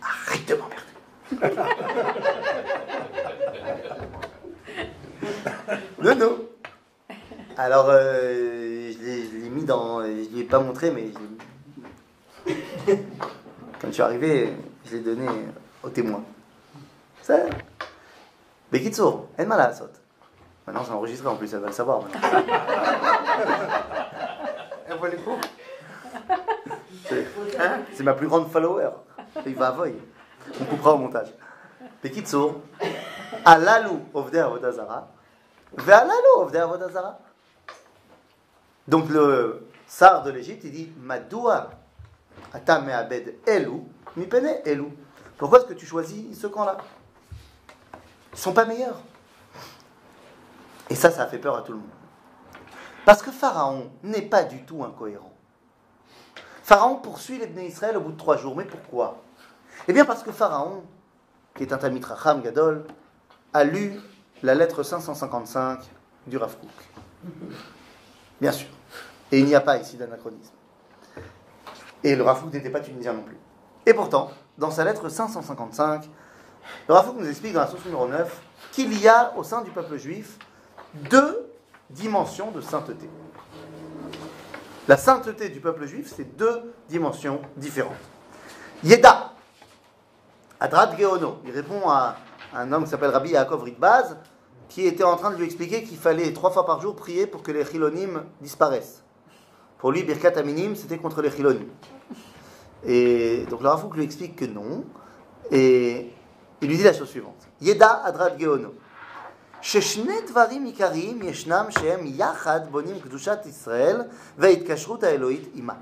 [0.03, 0.83] Arrête de m'emmerder.
[6.03, 6.48] non, non.
[7.59, 10.03] Alors, euh, je l'ai- l'ai mis dans.
[10.03, 11.09] Je lui ai pas montré, mais
[12.47, 12.97] je l'ai-
[13.81, 14.55] quand je suis arrivé,
[14.87, 15.27] je l'ai donné
[15.83, 16.23] au témoin.
[17.23, 17.37] Ça.
[18.71, 19.75] Bekitsour, en mal
[20.67, 22.03] Maintenant, c'est enregistré en plus, elle va le savoir.
[24.89, 25.49] Elle voit les coups
[27.09, 27.27] C'est
[27.95, 28.91] c'est ma plus grande follower.
[29.47, 29.95] Il va avoy.
[30.61, 31.29] On coupera au montage.
[32.03, 32.61] Bekitsour,
[33.45, 35.09] Alalou Ovdei Avodazara,
[35.77, 37.19] Ve'alalou Ovdei Avodazara.
[38.89, 41.71] Donc le sar de l'Égypte, il dit Madoua
[42.53, 44.91] Ata Me'abed Elou, Mipene Elou.
[45.37, 46.79] Pourquoi est-ce que tu choisis ce camp-là?
[48.33, 48.99] Ils sont pas meilleurs.
[50.89, 51.89] Et ça, ça a fait peur à tout le monde.
[53.05, 55.33] Parce que Pharaon n'est pas du tout incohérent.
[56.63, 58.57] Pharaon poursuit les Israël au bout de trois jours.
[58.57, 59.23] Mais pourquoi?
[59.87, 60.83] Eh bien parce que Pharaon,
[61.55, 62.87] qui est un Tamit Racham Gadol,
[63.53, 64.01] a lu
[64.43, 65.81] la lettre 555
[66.27, 66.71] du Rav Kook.
[68.41, 68.69] Bien sûr.
[69.31, 70.55] Et il n'y a pas ici d'anachronisme.
[72.03, 73.37] Et le Rav Kook n'était pas tunisien non plus.
[73.85, 76.09] Et pourtant, dans sa lettre 555,
[76.89, 79.63] le Rav Kook nous explique dans la source numéro 9 qu'il y a au sein
[79.63, 80.39] du peuple juif
[80.95, 81.51] deux
[81.91, 83.09] dimensions de sainteté.
[84.87, 87.93] La sainteté du peuple juif, c'est deux dimensions différentes.
[88.83, 89.33] Yeda,
[90.61, 92.17] Adrat Geono, il répond à
[92.55, 94.17] un homme qui s'appelle Rabbi Yaakov Ritbaz,
[94.69, 97.43] qui était en train de lui expliquer qu'il fallait trois fois par jour prier pour
[97.43, 99.03] que les chilonim disparaissent.
[99.78, 101.68] Pour lui, Birkat Aminim, c'était contre les chilonim.
[102.86, 104.84] Et donc le Rafouk lui explique que non,
[105.52, 106.12] et
[106.62, 107.48] il lui dit la chose suivante.
[107.62, 108.72] Yeda Adrat Geono.
[109.62, 114.02] ששני דברים עיקריים ישנם שהם יחד בונים קדושת ישראל
[114.38, 115.74] וההתקשרות האלוהית עימה.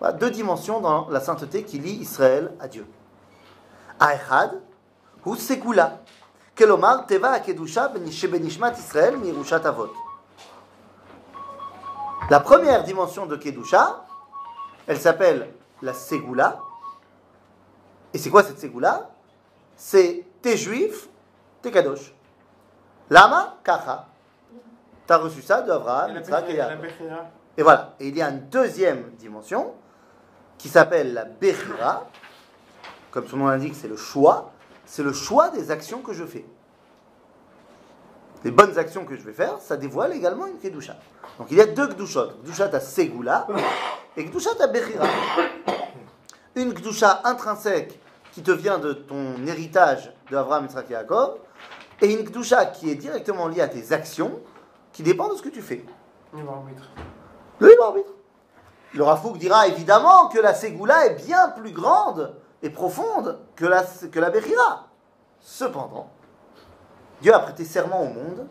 [0.00, 2.84] Voilà, deux dimensions dans la sainteté qui lie Israël à Dieu.
[4.00, 4.48] האחד
[5.24, 5.88] הוא סגולה,
[6.58, 9.94] כלומר טבע הקדושה שבנשמת ישראל מירושת אבות.
[12.31, 14.05] La première dimension de Kedusha,
[14.87, 15.49] elle s'appelle
[15.81, 16.59] la Segula.
[18.13, 19.09] Et c'est quoi cette Segula
[19.75, 21.09] c'est t'es juif,
[21.61, 22.13] t'es kadosh.
[23.09, 24.07] Lama, kacha.
[25.05, 26.15] T'as reçu ça de Abraham,
[26.47, 26.61] et.
[27.57, 27.95] Et voilà.
[27.99, 29.73] Et il y a une deuxième dimension
[30.57, 32.07] qui s'appelle la Bechira.
[33.09, 34.53] Comme son nom l'indique, c'est le choix.
[34.85, 36.45] C'est le choix des actions que je fais.
[38.43, 40.95] Les bonnes actions que je vais faire, ça dévoile également une Kedusha.
[41.37, 42.27] Donc il y a deux Kedushot.
[42.43, 43.47] Kedusha à Segula
[44.17, 45.05] et Kedusha à Bechira.
[46.55, 47.99] Une Kedusha intrinsèque
[48.31, 51.37] qui te vient de ton héritage de Abraham, Yitzhak et Yaakov.
[52.01, 54.39] Et une Kedusha qui est directement liée à tes actions
[54.91, 55.85] qui dépend de ce que tu fais.
[56.33, 56.89] Libre arbitre.
[57.59, 58.11] Le libre arbitre.
[58.93, 63.83] Le Rafouk dira évidemment que la Ségoula est bien plus grande et profonde que la,
[63.83, 64.87] que la Bechira.
[65.39, 66.09] Cependant,
[67.21, 68.47] Dieu a prêté serment au monde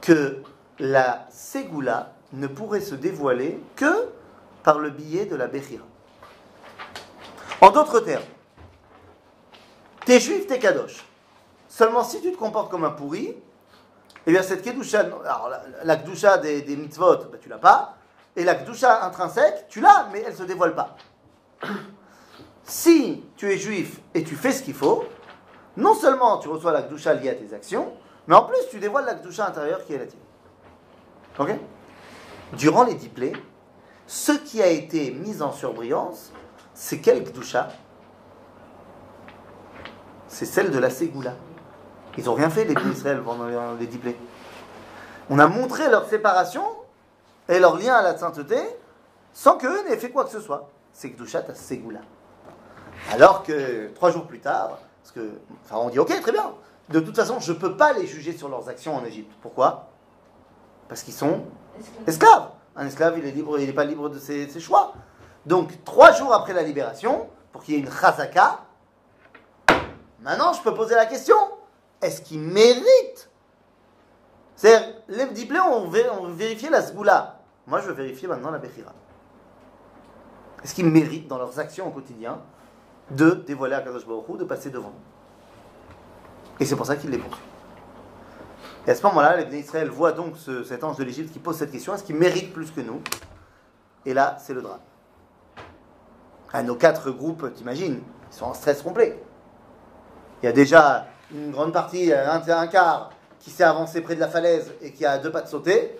[0.00, 0.42] que
[0.78, 4.08] la Ségoula ne pourrait se dévoiler que
[4.62, 5.84] par le biais de la Bechira.
[7.60, 8.24] En d'autres termes,
[10.04, 11.04] t'es juif, t'es kadosh.
[11.68, 13.34] Seulement si tu te comportes comme un pourri,
[14.26, 15.50] eh bien cette kedusha, alors
[15.82, 17.96] la, la des, des mitzvot, ben, tu l'as pas,
[18.36, 20.96] et la kedusha intrinsèque, tu l'as, mais elle ne se dévoile pas.
[22.62, 25.04] Si tu es juif et tu fais ce qu'il faut,
[25.76, 27.92] non seulement tu reçois la kedusha liée à tes actions,
[28.26, 30.20] mais en plus tu dévoiles la kedusha intérieure qui est la tienne.
[31.38, 31.50] Ok?
[32.54, 33.32] Durant les diplés,
[34.06, 36.32] ce qui a été mis en surbrillance,
[36.74, 37.68] c'est quelle kedusha
[40.28, 41.34] C'est celle de la Ségoula.
[42.16, 44.16] Ils n'ont rien fait, les Bnei Israël, pendant les- les diplés.
[45.30, 46.64] On a montré leur séparation
[47.48, 48.56] et leur lien à la sainteté
[49.32, 50.68] sans qu'eux n'aient fait quoi que ce soit.
[50.92, 52.00] C'est Kedushat à Ségoula.
[53.12, 56.54] Alors que trois jours plus tard, parce que, enfin, on dit ok, très bien.
[56.88, 59.30] De toute façon, je ne peux pas les juger sur leurs actions en Égypte.
[59.42, 59.90] Pourquoi?
[60.88, 61.42] Parce qu'ils sont
[62.06, 62.48] esclaves.
[62.74, 64.94] Un esclave, il est libre, il n'est pas libre de ses, ses choix.
[65.44, 68.60] Donc, trois jours après la libération, pour qu'il y ait une chazaka,
[70.20, 71.36] maintenant je peux poser la question
[72.00, 73.28] est-ce qu'ils méritent
[74.56, 77.40] C'est-à-dire, les diplés ont, vé- ont vérifié la sgoula.
[77.66, 78.92] Moi, je veux vérifier maintenant la bechira.
[80.62, 82.40] Est-ce qu'ils méritent dans leurs actions au quotidien?
[83.10, 84.92] De dévoiler à Kadosh Baruch Hu, de passer devant
[86.60, 87.44] Et c'est pour ça qu'ils les poursuivent.
[88.86, 91.56] Et à ce moment-là, les Israël voient donc ce- cet ange de l'Égypte qui pose
[91.56, 93.00] cette question est-ce qu'ils méritent plus que nous?
[94.04, 94.80] Et là, c'est le drame.
[96.52, 99.18] À nos quatre groupes, t'imagines, ils sont en stress complet.
[100.42, 104.20] Il y a déjà une grande partie, un, un quart, qui s'est avancé près de
[104.20, 105.98] la falaise et qui a deux pattes sautées.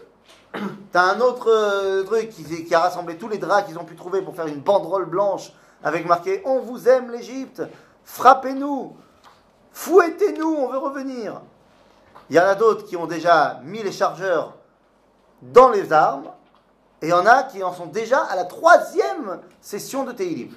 [0.93, 4.23] T'as un autre euh, truc qui a rassemblé tous les draps qu'ils ont pu trouver
[4.23, 5.53] pour faire une banderole blanche
[5.85, 7.63] avec marqué On vous aime l'Égypte,
[8.05, 8.97] frappez-nous,
[9.73, 11.43] fouettez-nous, on veut revenir.
[12.31, 14.55] Il y en a d'autres qui ont déjà mis les chargeurs
[15.43, 16.31] dans les armes
[17.03, 20.55] et il y en a qui en sont déjà à la troisième session de Teilim.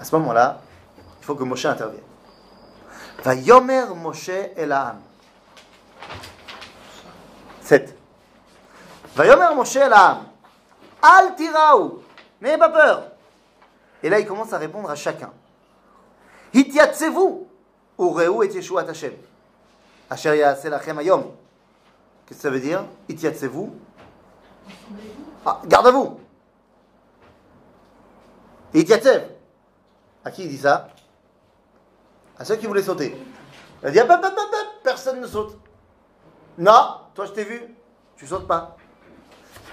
[0.00, 0.60] À ce moment-là,
[1.20, 2.02] il faut que Moshe intervienne.
[3.22, 5.00] Va yomer Moshe el Ha'am.
[7.62, 7.96] 7.
[9.16, 10.33] Va yomer Moshe el Ha'am.
[11.04, 12.02] Al tiraou.
[12.40, 13.10] N'ayez pas peur.
[14.02, 15.30] Et là, il commence à répondre à chacun.
[16.54, 17.46] Hityatsevou.
[17.98, 19.12] Ureu et Yeshuat Hashem.
[20.08, 21.24] Asher ya'aseh lachem hayom.
[22.26, 23.74] Qu'est-ce que ça veut dire Hityatsevou.
[25.44, 26.20] Ah, garde à vous.
[28.72, 29.28] Hityatsev.
[30.24, 30.88] À qui il dit ça?
[32.38, 33.14] À ceux qui voulaient sauter.
[33.82, 35.58] Il a dit hop, hop, hop, hop, personne ne saute.
[36.56, 37.62] Non, toi je t'ai vu,
[38.16, 38.76] tu sautes pas.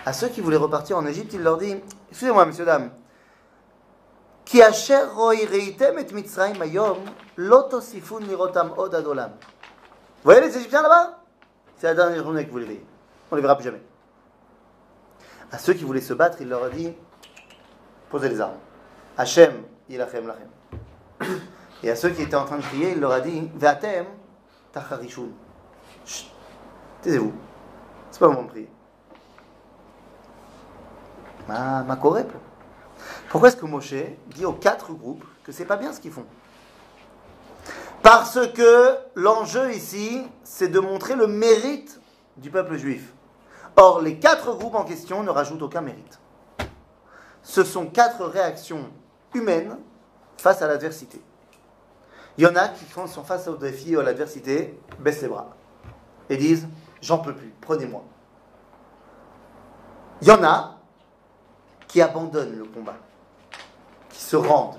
[0.05, 1.75] À ceux qui voulaient repartir en Égypte, il leur dit
[2.09, 2.91] Excusez-moi, messieurs, dames.
[4.51, 4.59] Vous
[10.23, 11.19] voyez les Égyptiens là-bas?
[11.77, 12.85] C'est la dernière journée que vous les verrez.
[13.31, 13.81] On les verra plus jamais.
[15.51, 16.93] À ceux qui voulaient se battre, il leur a dit
[18.09, 18.57] Posez les armes.
[19.17, 21.39] Hachem, ilachem lachem.
[21.83, 24.05] Et à ceux qui étaient en train de crier, il leur a dit Ve'atem
[24.73, 25.29] tacharishun.
[27.01, 27.33] Taisez-vous.
[28.09, 28.69] C'est pas le moment de prier.
[31.47, 31.95] Ma, ma.
[33.29, 33.93] Pourquoi est-ce que Moshe
[34.27, 36.25] dit aux quatre groupes que c'est pas bien ce qu'ils font?
[38.01, 41.99] Parce que l'enjeu ici, c'est de montrer le mérite
[42.37, 43.13] du peuple juif.
[43.75, 46.19] Or, les quatre groupes en question ne rajoutent aucun mérite.
[47.43, 48.89] Ce sont quatre réactions
[49.33, 49.77] humaines
[50.37, 51.21] face à l'adversité.
[52.37, 55.21] Il y en a qui, quand ils sont face au défi ou à l'adversité, baissent
[55.21, 55.49] les bras
[56.29, 56.67] et disent
[57.01, 58.03] J'en peux plus, prenez-moi.
[60.21, 60.80] Il y en a
[61.91, 62.95] qui abandonnent le combat,
[64.09, 64.77] qui se rendent,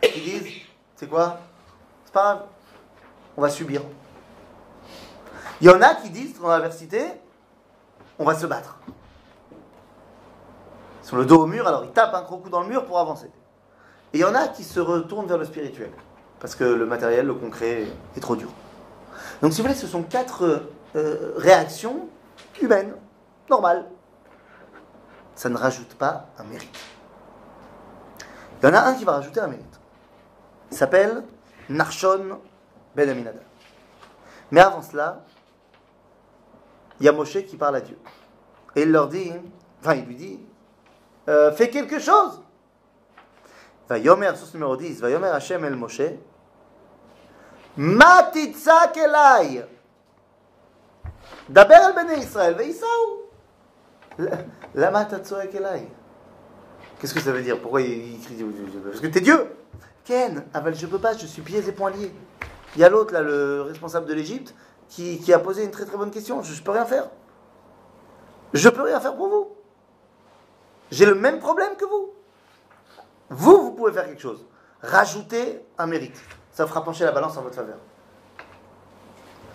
[0.00, 0.48] qui disent
[0.96, 1.40] C'est quoi?
[2.06, 2.46] C'est pas grave,
[3.36, 3.82] on va subir.
[5.60, 7.04] Il y en a qui disent dans l'adversité
[8.18, 8.78] On va se battre.
[11.02, 12.86] Ils sont le dos au mur, alors ils tapent un gros coup dans le mur
[12.86, 13.30] pour avancer.
[14.14, 15.90] Et il y en a qui se retournent vers le spirituel.
[16.40, 17.84] Parce que le matériel, le concret
[18.16, 18.48] est trop dur.
[19.42, 20.62] Donc si vous voulez, ce sont quatre
[20.96, 22.08] euh, réactions
[22.60, 22.94] humaines,
[23.50, 23.84] normales
[25.36, 26.76] ça ne rajoute pas un mérite.
[28.60, 29.80] Il y en a un qui va rajouter un mérite.
[30.72, 31.22] Il s'appelle
[31.68, 32.40] Narshon
[32.96, 33.42] Ben Aminadab.
[34.50, 35.22] Mais avant cela,
[36.98, 37.98] il y a Moshe qui parle à Dieu.
[38.74, 39.32] Et il leur dit,
[39.80, 40.40] enfin il lui dit,
[41.28, 42.40] euh, fais quelque chose.
[43.88, 46.02] Va Yomer, source numéro 10, Vayomer Hashem el Moshe,
[47.76, 48.32] Ma
[51.48, 52.56] daber el bene Israël.
[54.74, 55.06] Lama
[55.52, 55.88] elai
[56.98, 57.60] Qu'est-ce que ça veut dire?
[57.60, 58.44] Pourquoi il crie
[58.84, 59.46] Parce que t'es Dieu
[60.04, 62.12] Ken, aval, je peux pas, je suis pieds et poings liés.
[62.74, 64.54] Il y a l'autre, là, le responsable de l'Égypte,
[64.88, 66.42] qui, a posé une très très bonne question.
[66.42, 67.10] Je, je peux rien faire.
[68.52, 69.56] Je ne peux rien faire pour vous.
[70.90, 72.10] J'ai le même problème que vous.
[73.30, 74.46] Vous, vous pouvez faire quelque chose.
[74.80, 76.16] Rajoutez un mérite.
[76.52, 77.78] Ça fera pencher la balance en votre faveur.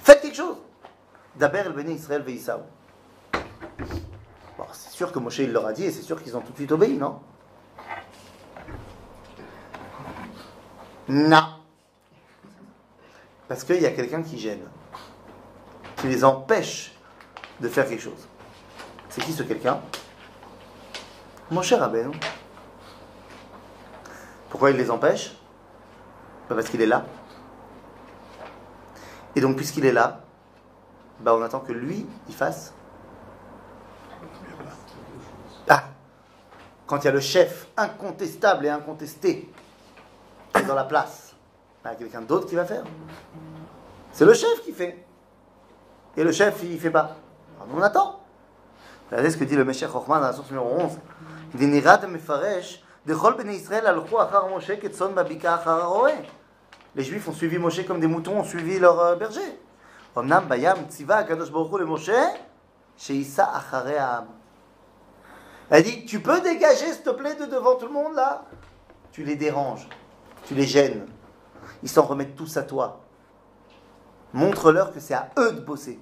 [0.04, 0.58] Faites quelque chose.
[1.36, 2.62] D'abord, el Israël veissaou.
[5.10, 6.98] Que Moshe il leur a dit et c'est sûr qu'ils ont tout de suite obéi,
[6.98, 7.20] non?
[11.08, 11.56] Non.
[13.48, 14.62] Parce qu'il y a quelqu'un qui gêne,
[15.98, 16.94] qui les empêche
[17.60, 18.28] de faire quelque chose.
[19.10, 19.82] C'est qui ce quelqu'un?
[21.50, 22.12] Mon cher Rabbeinu.
[24.50, 25.36] Pourquoi il les empêche?
[26.48, 27.06] Parce qu'il est là.
[29.36, 30.22] Et donc, puisqu'il est là,
[31.20, 32.74] bah, on attend que lui, il fasse.
[35.70, 35.84] Ah
[36.92, 39.50] Quand il y a le chef incontestable et incontesté
[40.68, 41.34] dans la place,
[41.86, 42.84] il y a quelqu'un d'autre qui va faire.
[44.12, 45.06] C'est le chef qui fait.
[46.18, 47.16] Et le chef, il fait pas.
[47.74, 48.20] On attend.
[49.10, 50.92] Regardez ce que dit le Meshach Chochman dans la source numéro 11.
[51.54, 55.98] Il dit Nirad mefaresh bnei Israël alchu achar Moshe ketson babika achar.
[56.94, 59.62] Les Juifs ont suivi Moshe comme des moutons ont suivi leur euh, berger.
[60.14, 62.12] Omnam bayam tziva hu le Moshe
[62.98, 63.50] sheisa.
[65.72, 68.44] Elle dit Tu peux dégager, s'il te plaît, de devant tout le monde là?
[69.12, 69.88] Tu les déranges,
[70.46, 71.06] tu les gênes.
[71.82, 73.00] Ils s'en remettent tous à toi.
[74.34, 76.00] Montre-leur que c'est à eux de bosser.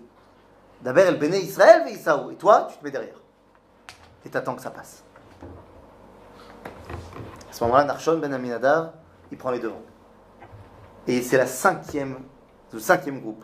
[0.82, 2.32] D'abord, el béné Israël Isaou.
[2.32, 3.16] Et toi, tu te mets derrière.
[4.26, 5.04] Et t'attends que ça passe.
[7.50, 8.92] À ce moment-là, Narshon ben Aminadav,
[9.32, 9.82] il prend les devants.
[11.08, 12.20] Et c'est la cinquième,
[12.72, 13.44] le cinquième groupe.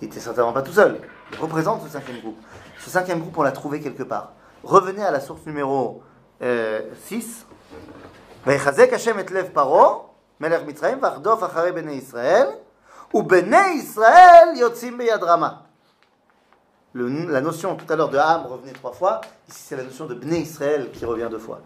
[0.00, 1.00] Il n'était certainement pas tout seul.
[1.32, 2.38] Il représente ce cinquième groupe.
[2.78, 4.32] Ce cinquième groupe, on l'a trouvé quelque part.
[4.63, 6.01] Revenez à la source numéro
[6.41, 7.45] euh, 6.
[8.47, 9.93] ויחזק השם את לב פרעה,
[10.39, 12.47] מלך מצרים, וארדוף אחרי בני ישראל,
[13.13, 15.49] ובני ישראל יוצאים ביד רמה.
[16.95, 19.21] Le- la notion tout à l'heure de Ham revenait trois fois.
[19.49, 21.59] Ici, c'est la notion de Bnei Israël qui revient deux fois.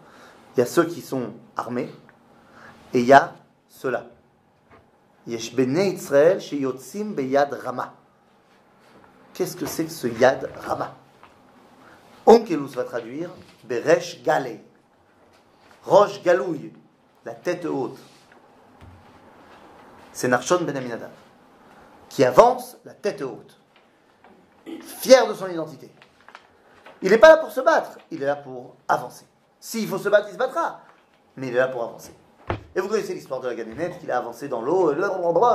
[0.56, 1.90] Il y a ceux qui sont armés
[2.94, 3.34] et il y a
[3.68, 4.04] ceux-là.
[5.26, 7.92] Yesh Bnei Israël chez Yotzim Beyad Rama.
[9.34, 10.94] Qu'est-ce que c'est que ce Yad Rama
[12.25, 13.29] Onkelus va traduire
[13.63, 14.63] Beresh Galei.
[15.83, 16.71] Roche Galouille,
[17.25, 17.97] la tête haute.
[20.13, 21.09] C'est Narshon Ben Aminadav
[22.13, 23.59] qui avance la tête haute
[24.81, 25.89] fier de son identité.
[27.01, 29.25] Il n'est pas là pour se battre, il est là pour avancer.
[29.59, 30.81] S'il faut se battre, il se battra,
[31.35, 32.13] mais il est là pour avancer.
[32.75, 35.05] Et vous connaissez l'histoire de la ganénette, qu'il a avancé dans l'eau, et l'eau,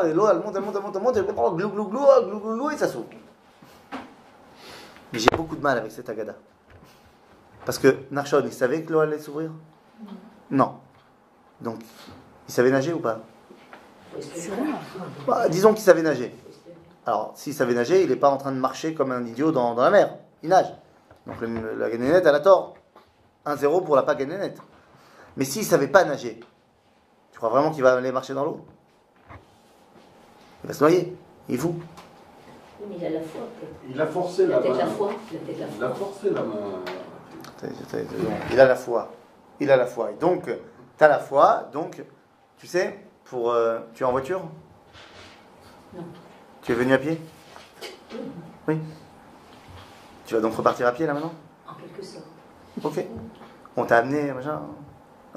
[0.05, 3.07] et l'eau, elle monte, elle monte, elle monte, elle monte, glou, glou, et ça s'ouvre.
[5.13, 6.35] Mais j'ai beaucoup de mal avec cette agada.
[7.69, 9.51] Parce que Narshon, il savait que l'eau allait s'ouvrir
[10.51, 10.77] Non.
[11.61, 11.81] Donc,
[12.49, 13.21] il savait nager ou pas
[15.27, 16.35] Bah, Disons qu'il savait nager.
[17.05, 19.75] Alors, s'il savait nager, il n'est pas en train de marcher comme un idiot dans,
[19.75, 20.15] dans la mer.
[20.43, 20.73] Il nage.
[21.27, 22.73] Donc le- la ganénette, elle a tort.
[23.45, 24.57] 1-0 pour la pas ganénette.
[25.37, 26.41] Mais s'il ne savait pas nager,
[27.33, 28.65] tu crois vraiment qu'il va aller marcher dans l'eau?
[30.65, 31.15] Il va se noyer.
[31.51, 31.75] Il est fou.
[32.81, 33.41] Oui, mais il a la foi.
[33.91, 34.91] Il a forcé Il la a peut-être la main.
[34.93, 35.11] foi.
[35.31, 36.07] Il a peut-être la Il a foi.
[36.07, 36.83] forcé la main.
[38.53, 39.11] Il a la foi.
[39.61, 40.13] Il a la foi.
[40.13, 41.69] Et donc, tu as la foi.
[41.73, 42.03] Donc,
[42.57, 44.43] tu sais, pour, euh, tu es en voiture?
[45.95, 46.05] Non.
[46.63, 47.21] Tu es venu à pied?
[48.67, 48.79] Oui.
[50.27, 51.33] Tu vas donc repartir à pied là maintenant?
[51.67, 52.27] En quelque sorte.
[52.85, 53.05] Ok.
[53.77, 54.61] On t'a amené, machin.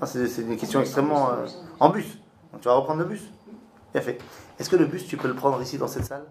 [0.05, 1.31] C'est une question extrêmement.
[1.31, 1.45] euh,
[1.79, 2.17] en bus.
[2.51, 3.23] Donc tu vas reprendre le bus?
[3.93, 4.17] Bien fait.
[4.59, 6.25] Est-ce que le bus, tu peux le prendre ici dans cette salle?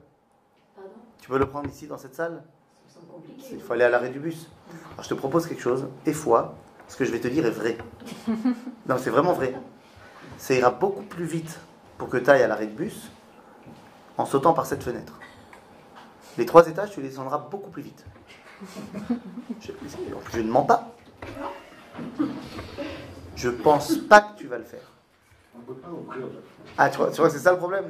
[0.74, 0.90] Pardon?
[1.18, 2.42] Tu peux le prendre ici dans cette salle?
[2.88, 3.48] Ça me semble compliqué.
[3.52, 4.50] Il faut aller à l'arrêt du bus.
[4.92, 5.88] Alors je te propose quelque chose.
[6.06, 6.54] Et foi,
[6.88, 7.78] ce que je vais te dire est vrai.
[8.88, 9.54] non, c'est vraiment vrai.
[10.38, 11.60] Ça ira beaucoup plus vite
[11.98, 13.10] pour que tu ailles à l'arrêt de bus
[14.16, 15.18] en sautant par cette fenêtre.
[16.38, 18.04] Les trois étages, tu les descendras beaucoup plus vite.
[19.60, 19.72] Je,
[20.32, 20.92] je ne mens pas.
[23.36, 24.82] Je pense pas que tu vas le faire.
[25.54, 26.26] On ne peut pas ouvrir
[26.76, 27.84] Ah, tu vois, tu vois c'est ça le problème?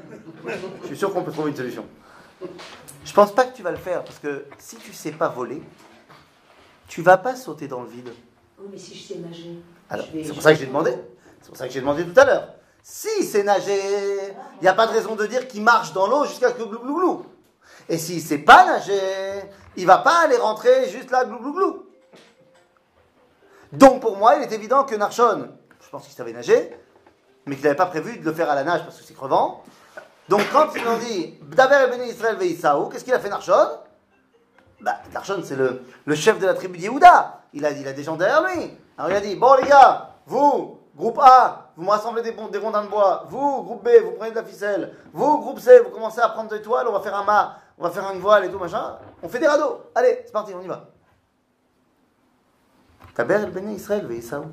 [0.82, 1.84] Je suis sûr qu'on peut trouver une solution.
[3.04, 5.62] Je pense pas que tu vas le faire parce que si tu sais pas voler,
[6.90, 8.12] tu vas pas sauter dans le vide.
[8.58, 9.62] Oui, mais si je sais nager.
[9.88, 10.92] Alors, c'est pour ça que j'ai demandé.
[11.40, 12.48] C'est pour ça que j'ai demandé tout à l'heure.
[12.82, 16.24] Si c'est nager, il n'y a pas de raison de dire qu'il marche dans l'eau
[16.24, 17.26] jusqu'à ce que glou glou glou.
[17.88, 19.00] Et s'il sait pas nager,
[19.76, 21.86] il va pas aller rentrer juste là glou glou glou.
[23.72, 25.48] Donc pour moi, il est évident que Narshon,
[25.80, 26.76] je pense qu'il savait nager,
[27.46, 29.62] mais qu'il n'avait pas prévu de le faire à la nage parce que c'est crevant.
[30.28, 32.36] Donc quand ils ont dit Bdaber et Israël
[32.90, 33.78] qu'est-ce qu'il a fait Narshon
[34.80, 37.40] bah, Narshon, c'est le, le chef de la tribu d'Yehuda.
[37.52, 38.76] Il a, il a des gens derrière lui.
[38.96, 42.58] Alors il a dit Bon, les gars, vous, groupe A, vous me rassemblez des, des
[42.58, 43.24] rondins de bois.
[43.28, 44.94] Vous, groupe B, vous prenez de la ficelle.
[45.12, 46.86] Vous, groupe C, vous commencez à prendre des toiles.
[46.88, 48.96] On va faire un mât, on va faire une voile et tout, machin.
[49.22, 49.82] On fait des radeaux.
[49.94, 50.88] Allez, c'est parti, on y va.
[53.14, 54.44] Taber el Béni Israël Veïsaou.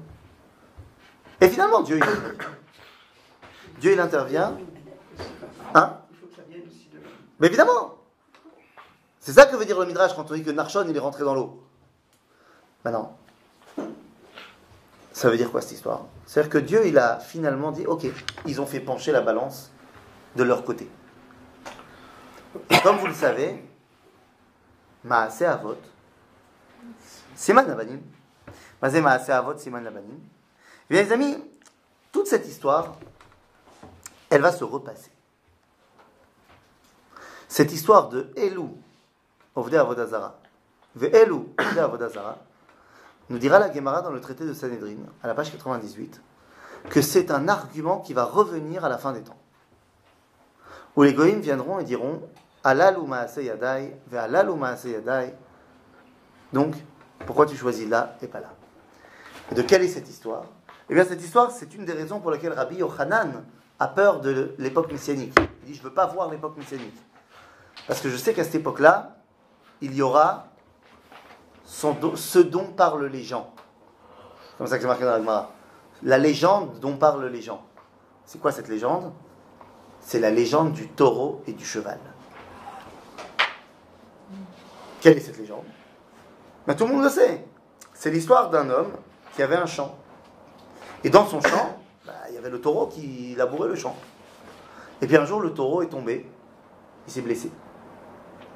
[1.39, 4.57] Et finalement, Dieu, il, Dieu, il intervient.
[5.75, 5.97] Hein?
[7.39, 7.96] Mais évidemment
[9.27, 11.25] c'est ça que veut dire le Midrash quand on dit que Narshon il est rentré
[11.25, 11.61] dans l'eau.
[12.85, 13.17] Maintenant,
[15.11, 16.05] ça veut dire quoi cette histoire?
[16.25, 18.05] C'est-à-dire que Dieu il a finalement dit ok,
[18.45, 19.69] ils ont fait pencher la balance
[20.37, 20.89] de leur côté.
[22.69, 23.61] Et comme vous le savez,
[25.03, 25.75] Maaseh Avot,
[27.35, 27.99] Siman Labanim,
[28.81, 30.21] Mazé Maaseh Avot, Siman Labanim.
[30.89, 31.35] Eh bien les amis,
[32.13, 32.95] toute cette histoire,
[34.29, 35.11] elle va se repasser.
[37.49, 38.77] Cette histoire de Elou,
[39.57, 40.35] Ovdei Avodazara.
[40.95, 42.37] Ve'elu Ovdei Avodazara.
[43.29, 46.21] Nous dira la Gemara dans le traité de Sanhedrin, à la page 98,
[46.89, 49.37] que c'est un argument qui va revenir à la fin des temps.
[50.95, 52.21] Où les goïms viendront et diront
[52.63, 53.01] Alalu
[53.37, 54.53] Yadai, Ve'alalu
[54.85, 55.33] Yadai.
[56.53, 56.75] Donc,
[57.25, 58.53] pourquoi tu choisis là et pas là?
[59.51, 60.45] Et de quelle est cette histoire?
[60.89, 63.43] Eh bien, cette histoire, c'est une des raisons pour lesquelles Rabbi Yochanan
[63.79, 65.33] a peur de l'époque messianique.
[65.63, 66.95] Il dit Je ne veux pas voir l'époque messianique.
[67.87, 69.16] Parce que je sais qu'à cette époque-là,
[69.81, 70.47] il y aura
[71.65, 73.51] ce dont parlent les gens.
[74.51, 75.51] C'est comme ça que c'est marqué dans la Gemara.
[76.03, 77.63] La légende dont parlent les gens.
[78.25, 79.11] C'est quoi cette légende?
[80.01, 81.99] C'est la légende du taureau et du cheval.
[85.01, 85.65] Quelle est cette légende?
[86.65, 87.45] Ben, Tout le monde le sait.
[87.93, 88.91] C'est l'histoire d'un homme
[89.35, 89.95] qui avait un champ.
[91.03, 93.95] Et dans son champ, ben, il y avait le taureau qui labourait le champ.
[95.01, 96.29] Et puis un jour, le taureau est tombé.
[97.07, 97.51] Il s'est blessé.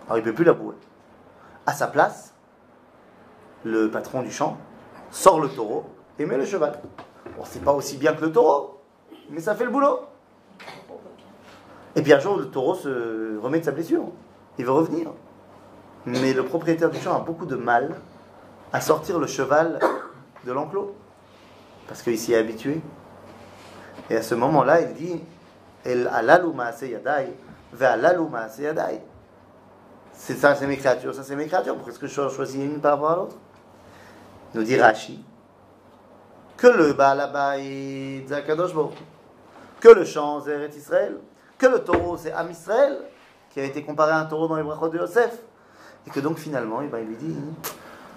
[0.05, 0.76] Alors il ne peut plus labourer.
[1.66, 2.34] À sa place,
[3.64, 4.57] le patron du champ
[5.12, 5.86] sort le taureau
[6.18, 6.80] et met le cheval.
[7.38, 8.82] Bon, c'est pas aussi bien que le taureau,
[9.30, 9.99] mais ça fait le boulot.
[11.95, 14.05] Et puis un jour, le taureau se remet de sa blessure.
[14.57, 15.12] Il veut revenir.
[16.05, 17.95] Mais le propriétaire du champ a beaucoup de mal
[18.74, 19.80] à sortir le cheval
[20.45, 20.95] de l'enclos.
[21.88, 22.82] Parce qu'il s'y est habitué.
[24.09, 25.22] Et à ce moment-là, il dit
[25.86, 26.09] El
[27.74, 27.86] ve.
[30.14, 31.76] C'est ça, c'est mes créatures, ça c'est mes créatures.
[31.76, 33.36] Pourquoi est-ce que je choisis une par rapport à l'autre?
[34.53, 35.24] Nous dit Rashi
[36.57, 39.03] que le Baalabaï c'est Akadosh Baruch Hu.
[39.80, 41.18] que le champ c'est Eretz Israël,
[41.57, 42.99] que le taureau c'est Am Israël,
[43.49, 45.39] qui a été comparé à un taureau dans les brachot de Yosef,
[46.05, 47.36] et que donc finalement, eh ben, il lui dit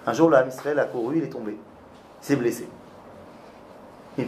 [0.05, 1.57] un jour le Israël a couru, il est tombé,
[2.21, 2.69] il s'est blessé.
[4.17, 4.25] Et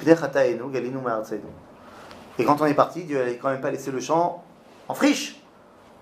[2.45, 4.43] quand on est parti, Dieu n'avait quand même pas laissé le champ
[4.87, 5.41] en friche.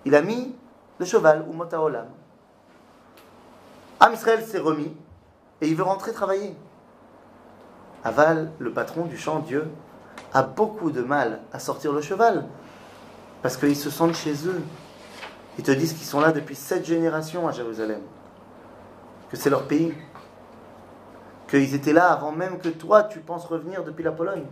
[0.06, 0.56] Il a mis
[1.00, 2.08] le cheval, ou Olam.
[4.00, 4.96] Am Israël s'est remis
[5.62, 6.56] et il veut rentrer travailler.
[8.04, 9.68] Aval, le patron du champ, Dieu,
[10.34, 12.46] a beaucoup de mal à sortir le cheval
[13.42, 14.62] parce qu'ils se sentent chez eux.
[15.58, 18.02] Ils te disent qu'ils sont là depuis sept générations à Jérusalem,
[19.30, 19.94] que c'est leur pays,
[21.48, 24.46] qu'ils étaient là avant même que toi tu penses revenir depuis la Pologne.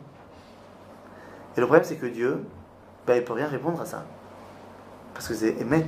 [1.55, 2.45] Et le problème c'est que Dieu,
[3.05, 4.03] ben, il ne peut rien répondre à ça
[5.13, 5.87] parce que c'est Emet.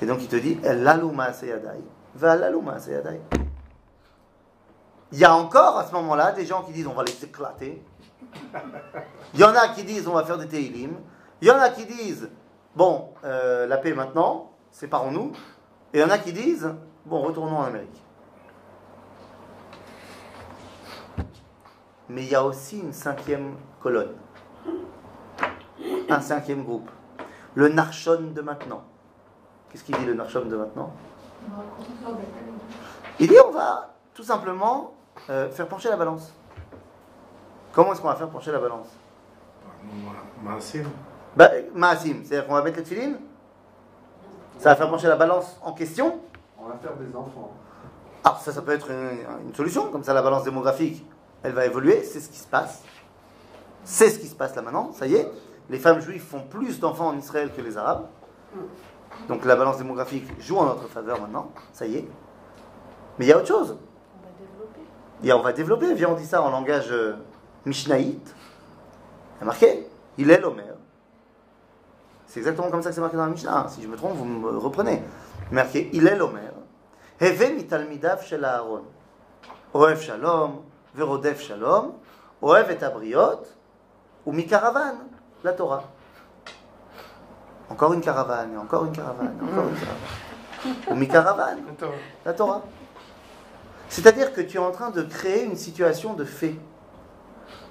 [0.00, 0.58] Et donc il te dit.
[5.10, 7.82] Il y a encore à ce moment-là des gens qui disent on va les éclater.
[9.34, 10.96] Il y en a qui disent on va faire des télim.
[11.40, 12.28] Il y en a qui disent
[12.74, 15.32] bon, euh, la paix maintenant, séparons-nous.
[15.92, 16.68] Et il y en a qui disent
[17.06, 18.02] bon, retournons en Amérique.
[22.08, 24.14] Mais il y a aussi une cinquième colonne,
[26.08, 26.90] un cinquième groupe,
[27.54, 28.84] le Narshon de maintenant.
[29.70, 30.92] Qu'est-ce qu'il dit le Narshon de maintenant
[33.20, 34.94] Il dit on va tout simplement
[35.30, 36.32] euh, faire pencher la balance.
[37.72, 38.88] Comment est-ce qu'on va faire pencher la balance
[40.42, 40.84] Maasim.
[41.36, 43.18] bah, Maasim, c'est-à-dire qu'on va mettre les filines
[44.58, 46.18] Ça va faire pencher la balance en question
[46.58, 47.52] On va faire des enfants.
[48.24, 51.06] Ah, ça, ça peut être une, une solution, comme ça la balance démographique,
[51.42, 52.82] elle va évoluer, c'est ce qui se passe.
[53.84, 55.30] C'est ce qui se passe là maintenant, ça y est.
[55.70, 58.06] Les femmes juives font plus d'enfants en Israël que les Arabes.
[59.26, 62.08] Donc la balance démographique joue en notre faveur maintenant, ça y est.
[63.18, 63.76] Mais il y a autre chose.
[63.76, 64.80] On va développer.
[65.24, 67.14] Et on va développer, viens on dit ça en langage euh,
[67.66, 68.34] mishnaïte.
[69.36, 70.62] Il y a marqué, il est l'Omer.
[72.26, 73.66] C'est exactement comme ça que c'est marqué dans la Mishnah.
[73.68, 75.02] Si je me trompe, vous me reprenez.
[75.50, 76.50] Marqué, il est l'Omer.
[77.20, 78.84] Heve mitalmidav shel Aaron.
[79.74, 80.62] Oev shalom,
[80.94, 81.92] verodef shalom,
[82.40, 83.42] oev et abriot,
[84.24, 84.94] ou mikaravan,
[85.44, 85.84] la Torah.
[87.70, 90.90] Encore une caravane, et encore une caravane, et encore une caravane.
[90.90, 91.92] Ou mikaravan, Attends.
[92.24, 92.62] la Torah.
[93.88, 96.56] C'est-à-dire que tu es en train de créer une situation de fait.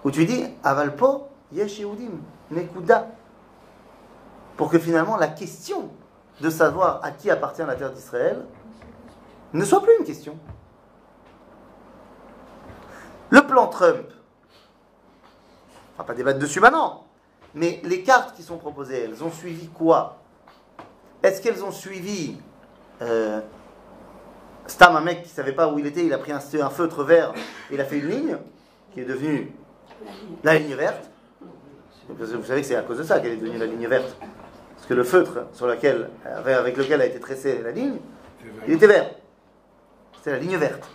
[0.03, 2.21] Où tu dis, Avalpo, Yesh Yehudim,
[2.51, 3.07] Nekuda.
[4.55, 5.89] Pour que finalement la question
[6.41, 8.45] de savoir à qui appartient la terre d'Israël
[9.53, 10.37] ne soit plus une question.
[13.29, 14.07] Le plan Trump,
[15.95, 17.07] on va pas débattre dessus maintenant,
[17.58, 20.20] mais les cartes qui sont proposées, elles ont suivi quoi?
[21.24, 22.38] Est-ce qu'elles ont suivi
[23.01, 23.41] euh,
[24.68, 27.34] Stam, un mec qui savait pas où il était, il a pris un, feutre vert
[27.72, 28.38] et il a fait une ligne
[28.93, 29.51] qui est devenue
[30.43, 31.10] la ligne verte?
[32.10, 34.16] Vous savez que c'est à cause de ça qu'elle est devenue la ligne verte.
[34.76, 37.97] Parce que le feutre sur lequel, avec lequel a été tracée la ligne,
[38.68, 39.10] il était vert.
[40.22, 40.88] C'est la ligne verte.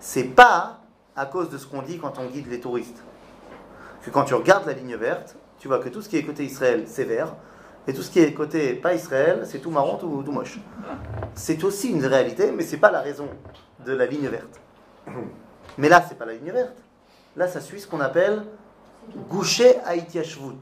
[0.00, 0.80] C'est pas
[1.14, 3.02] à cause de ce qu'on dit quand on guide les touristes.
[4.02, 6.44] Que quand tu regardes la ligne verte, tu vois que tout ce qui est côté
[6.44, 7.34] Israël, c'est vert.
[7.86, 10.58] Et tout ce qui est côté pas Israël, c'est tout marron, tout, tout moche.
[11.34, 13.28] C'est aussi une réalité, mais c'est pas la raison
[13.84, 14.60] de la ligne verte.
[15.78, 16.76] Mais là, c'est pas la ligne verte.
[17.36, 18.44] Là, ça suit ce qu'on appelle
[19.30, 20.58] Gouché Haïtiashvut.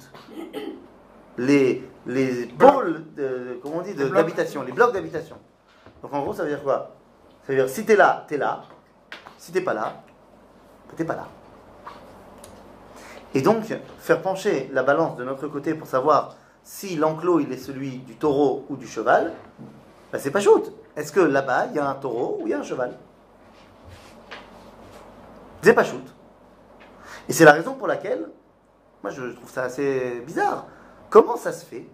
[1.39, 5.37] Les, les pôles, de, comment on dit, d'habitation, les blocs d'habitation.
[6.03, 6.95] Donc en gros, ça veut dire quoi?
[7.47, 8.65] Ça veut dire si t'es là, t'es là.
[9.39, 10.03] Si t'es pas là,
[10.97, 11.29] t'es pas là.
[13.35, 13.65] Et donc,
[13.99, 18.17] faire pencher la balance de notre côté pour savoir si l'enclos il est celui du
[18.17, 19.33] taureau ou du cheval,
[20.13, 20.73] ben, c'est pas shoot.
[20.97, 22.97] Est-ce que là-bas il y a un taureau ou il y a un cheval?
[25.63, 26.03] C'est pas shoot.
[27.29, 28.29] Et c'est la raison pour laquelle,
[29.03, 30.67] moi je trouve ça assez bizarre.
[31.11, 31.87] Comment ça se fait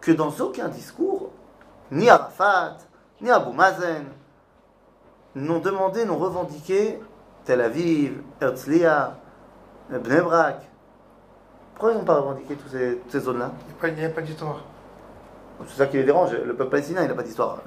[0.00, 1.30] que dans aucun discours,
[1.90, 2.78] ni Arafat,
[3.20, 4.06] ni Abu Mazen
[5.34, 6.98] n'ont demandé, n'ont revendiqué
[7.44, 9.18] Tel Aviv, Herzliya,
[9.90, 10.56] Bnei Brak.
[11.74, 13.50] Pourquoi ils n'ont pas revendiqué toutes ces, toutes ces zones-là?
[13.84, 14.60] Il n'y a pas d'histoire.
[15.66, 16.32] C'est ça qui les dérange.
[16.32, 17.58] Le peuple palestinien, il n'a pas d'histoire.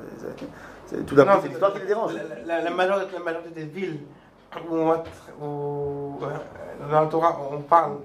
[1.07, 2.13] Tout d'un coup, c'est l'histoire qui les dérange.
[2.13, 3.99] La, la- la majorité, la majorité des villes
[4.69, 5.03] où, on
[5.41, 7.97] où, euh, dans la Torah on parle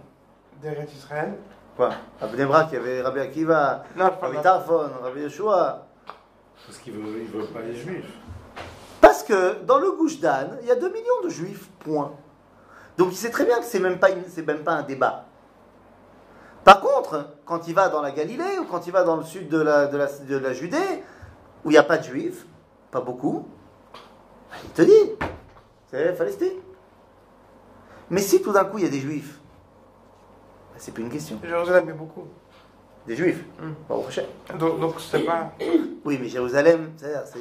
[0.62, 1.35] d'Eretz Israël.
[1.77, 1.91] Quoi?
[2.21, 5.87] À Bnei Brak, il y avait Rabbi Akiva, Non, Rabbi Tarfon, Rabbi Yeshua.
[6.67, 8.12] Parce qu'il veut, il veut pas les juifs.
[9.01, 12.12] Parce que dans le Gouche d'Anne, il y a 2 millions de juifs, point.
[12.99, 15.24] Donc il sait très bien que c'est même pas c'est même pas un débat.
[16.64, 19.49] Par contre, quand il va dans la Galilée ou quand il va dans le sud
[19.49, 21.03] de la, de la, de la Judée,
[21.64, 22.47] où il n'y a pas de juifs,
[22.90, 23.47] pas beaucoup,
[24.64, 25.12] il te dit,
[25.90, 26.53] c'est Palestine.
[28.09, 29.38] Mais si tout d'un coup il y a des juifs,
[30.72, 31.38] bah, c'est plus une question.
[31.42, 32.26] Jérusalem, il y a beaucoup.
[33.07, 33.45] Des juifs,
[33.86, 34.22] prochain.
[34.59, 35.53] Donc, donc c'est pas.
[36.07, 36.92] Oui, mais Jérusalem,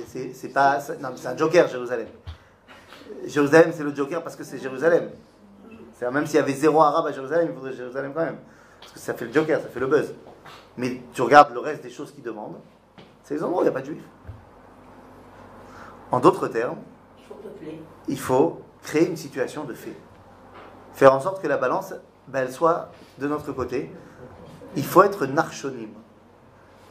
[0.08, 0.80] c'est- pas.
[1.02, 2.08] Non, mais c'est un joker, Jérusalem.
[3.26, 5.10] Jérusalem, c'est le joker parce que c'est Jérusalem.
[6.12, 8.38] Même s'il y avait zéro arabe à Jérusalem, il faudrait Jérusalem quand même.
[8.82, 10.14] Parce que ça fait le joker, ça fait le buzz.
[10.78, 12.60] Mais tu regardes le reste des choses qu'ils demandent,
[13.24, 14.04] c'est les endroits où il n'y a pas de juifs.
[16.12, 16.78] En d'autres termes,
[18.08, 19.96] Il faut créer une situation de fait.
[20.94, 21.94] Faire en sorte que la balance,
[22.28, 23.92] ben, elle soit de notre côté.
[24.76, 25.90] Il faut être narchonim.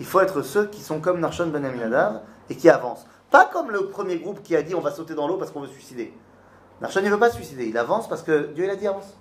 [0.00, 3.06] Il faut être ceux qui sont comme Narshon Ben Aminadab et qui avancent.
[3.30, 5.60] Pas comme le premier groupe qui a dit on va sauter dans l'eau parce qu'on
[5.60, 6.12] veut se suicider.
[6.80, 9.16] Narshon ne veut pas se suicider, il avance parce que Dieu il a dit avance.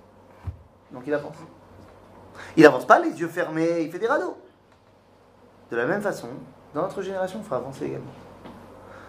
[0.91, 1.35] Donc il avance.
[2.57, 4.37] Il avance pas les yeux fermés, il fait des radeaux.
[5.69, 6.27] De la même façon,
[6.73, 8.11] dans notre génération, il faut avancer également.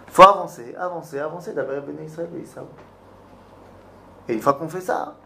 [0.06, 2.62] Il faut avancer, avancer, avancer, d'abord béni Israël, oui, ça.
[4.28, 5.16] Et une fois qu'on fait ça,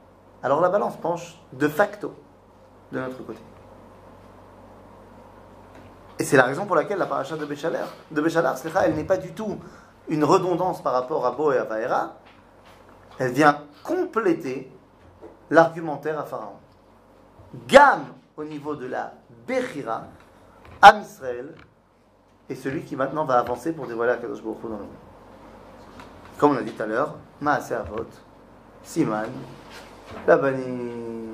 [0.43, 2.15] alors la balance penche de facto
[2.93, 3.41] de notre côté.
[6.19, 8.23] Et c'est la raison pour laquelle la paracha de Béchalar, de
[8.85, 9.59] elle n'est pas du tout
[10.09, 12.15] une redondance par rapport à Bo et à Vaera.
[13.19, 14.71] Elle vient compléter
[15.51, 16.57] l'argumentaire à Pharaon.
[17.69, 18.07] Gamme
[18.37, 19.15] au niveau de la
[19.47, 20.05] Bechira,
[20.83, 21.03] Am
[22.49, 24.89] est celui qui maintenant va avancer pour dévoiler la Kadosh Baruch Hu dans le monde.
[26.39, 28.05] Comme on a dit tout à l'heure, Maaseh Avot,
[28.83, 29.31] Siman,
[30.27, 31.26] Labanim,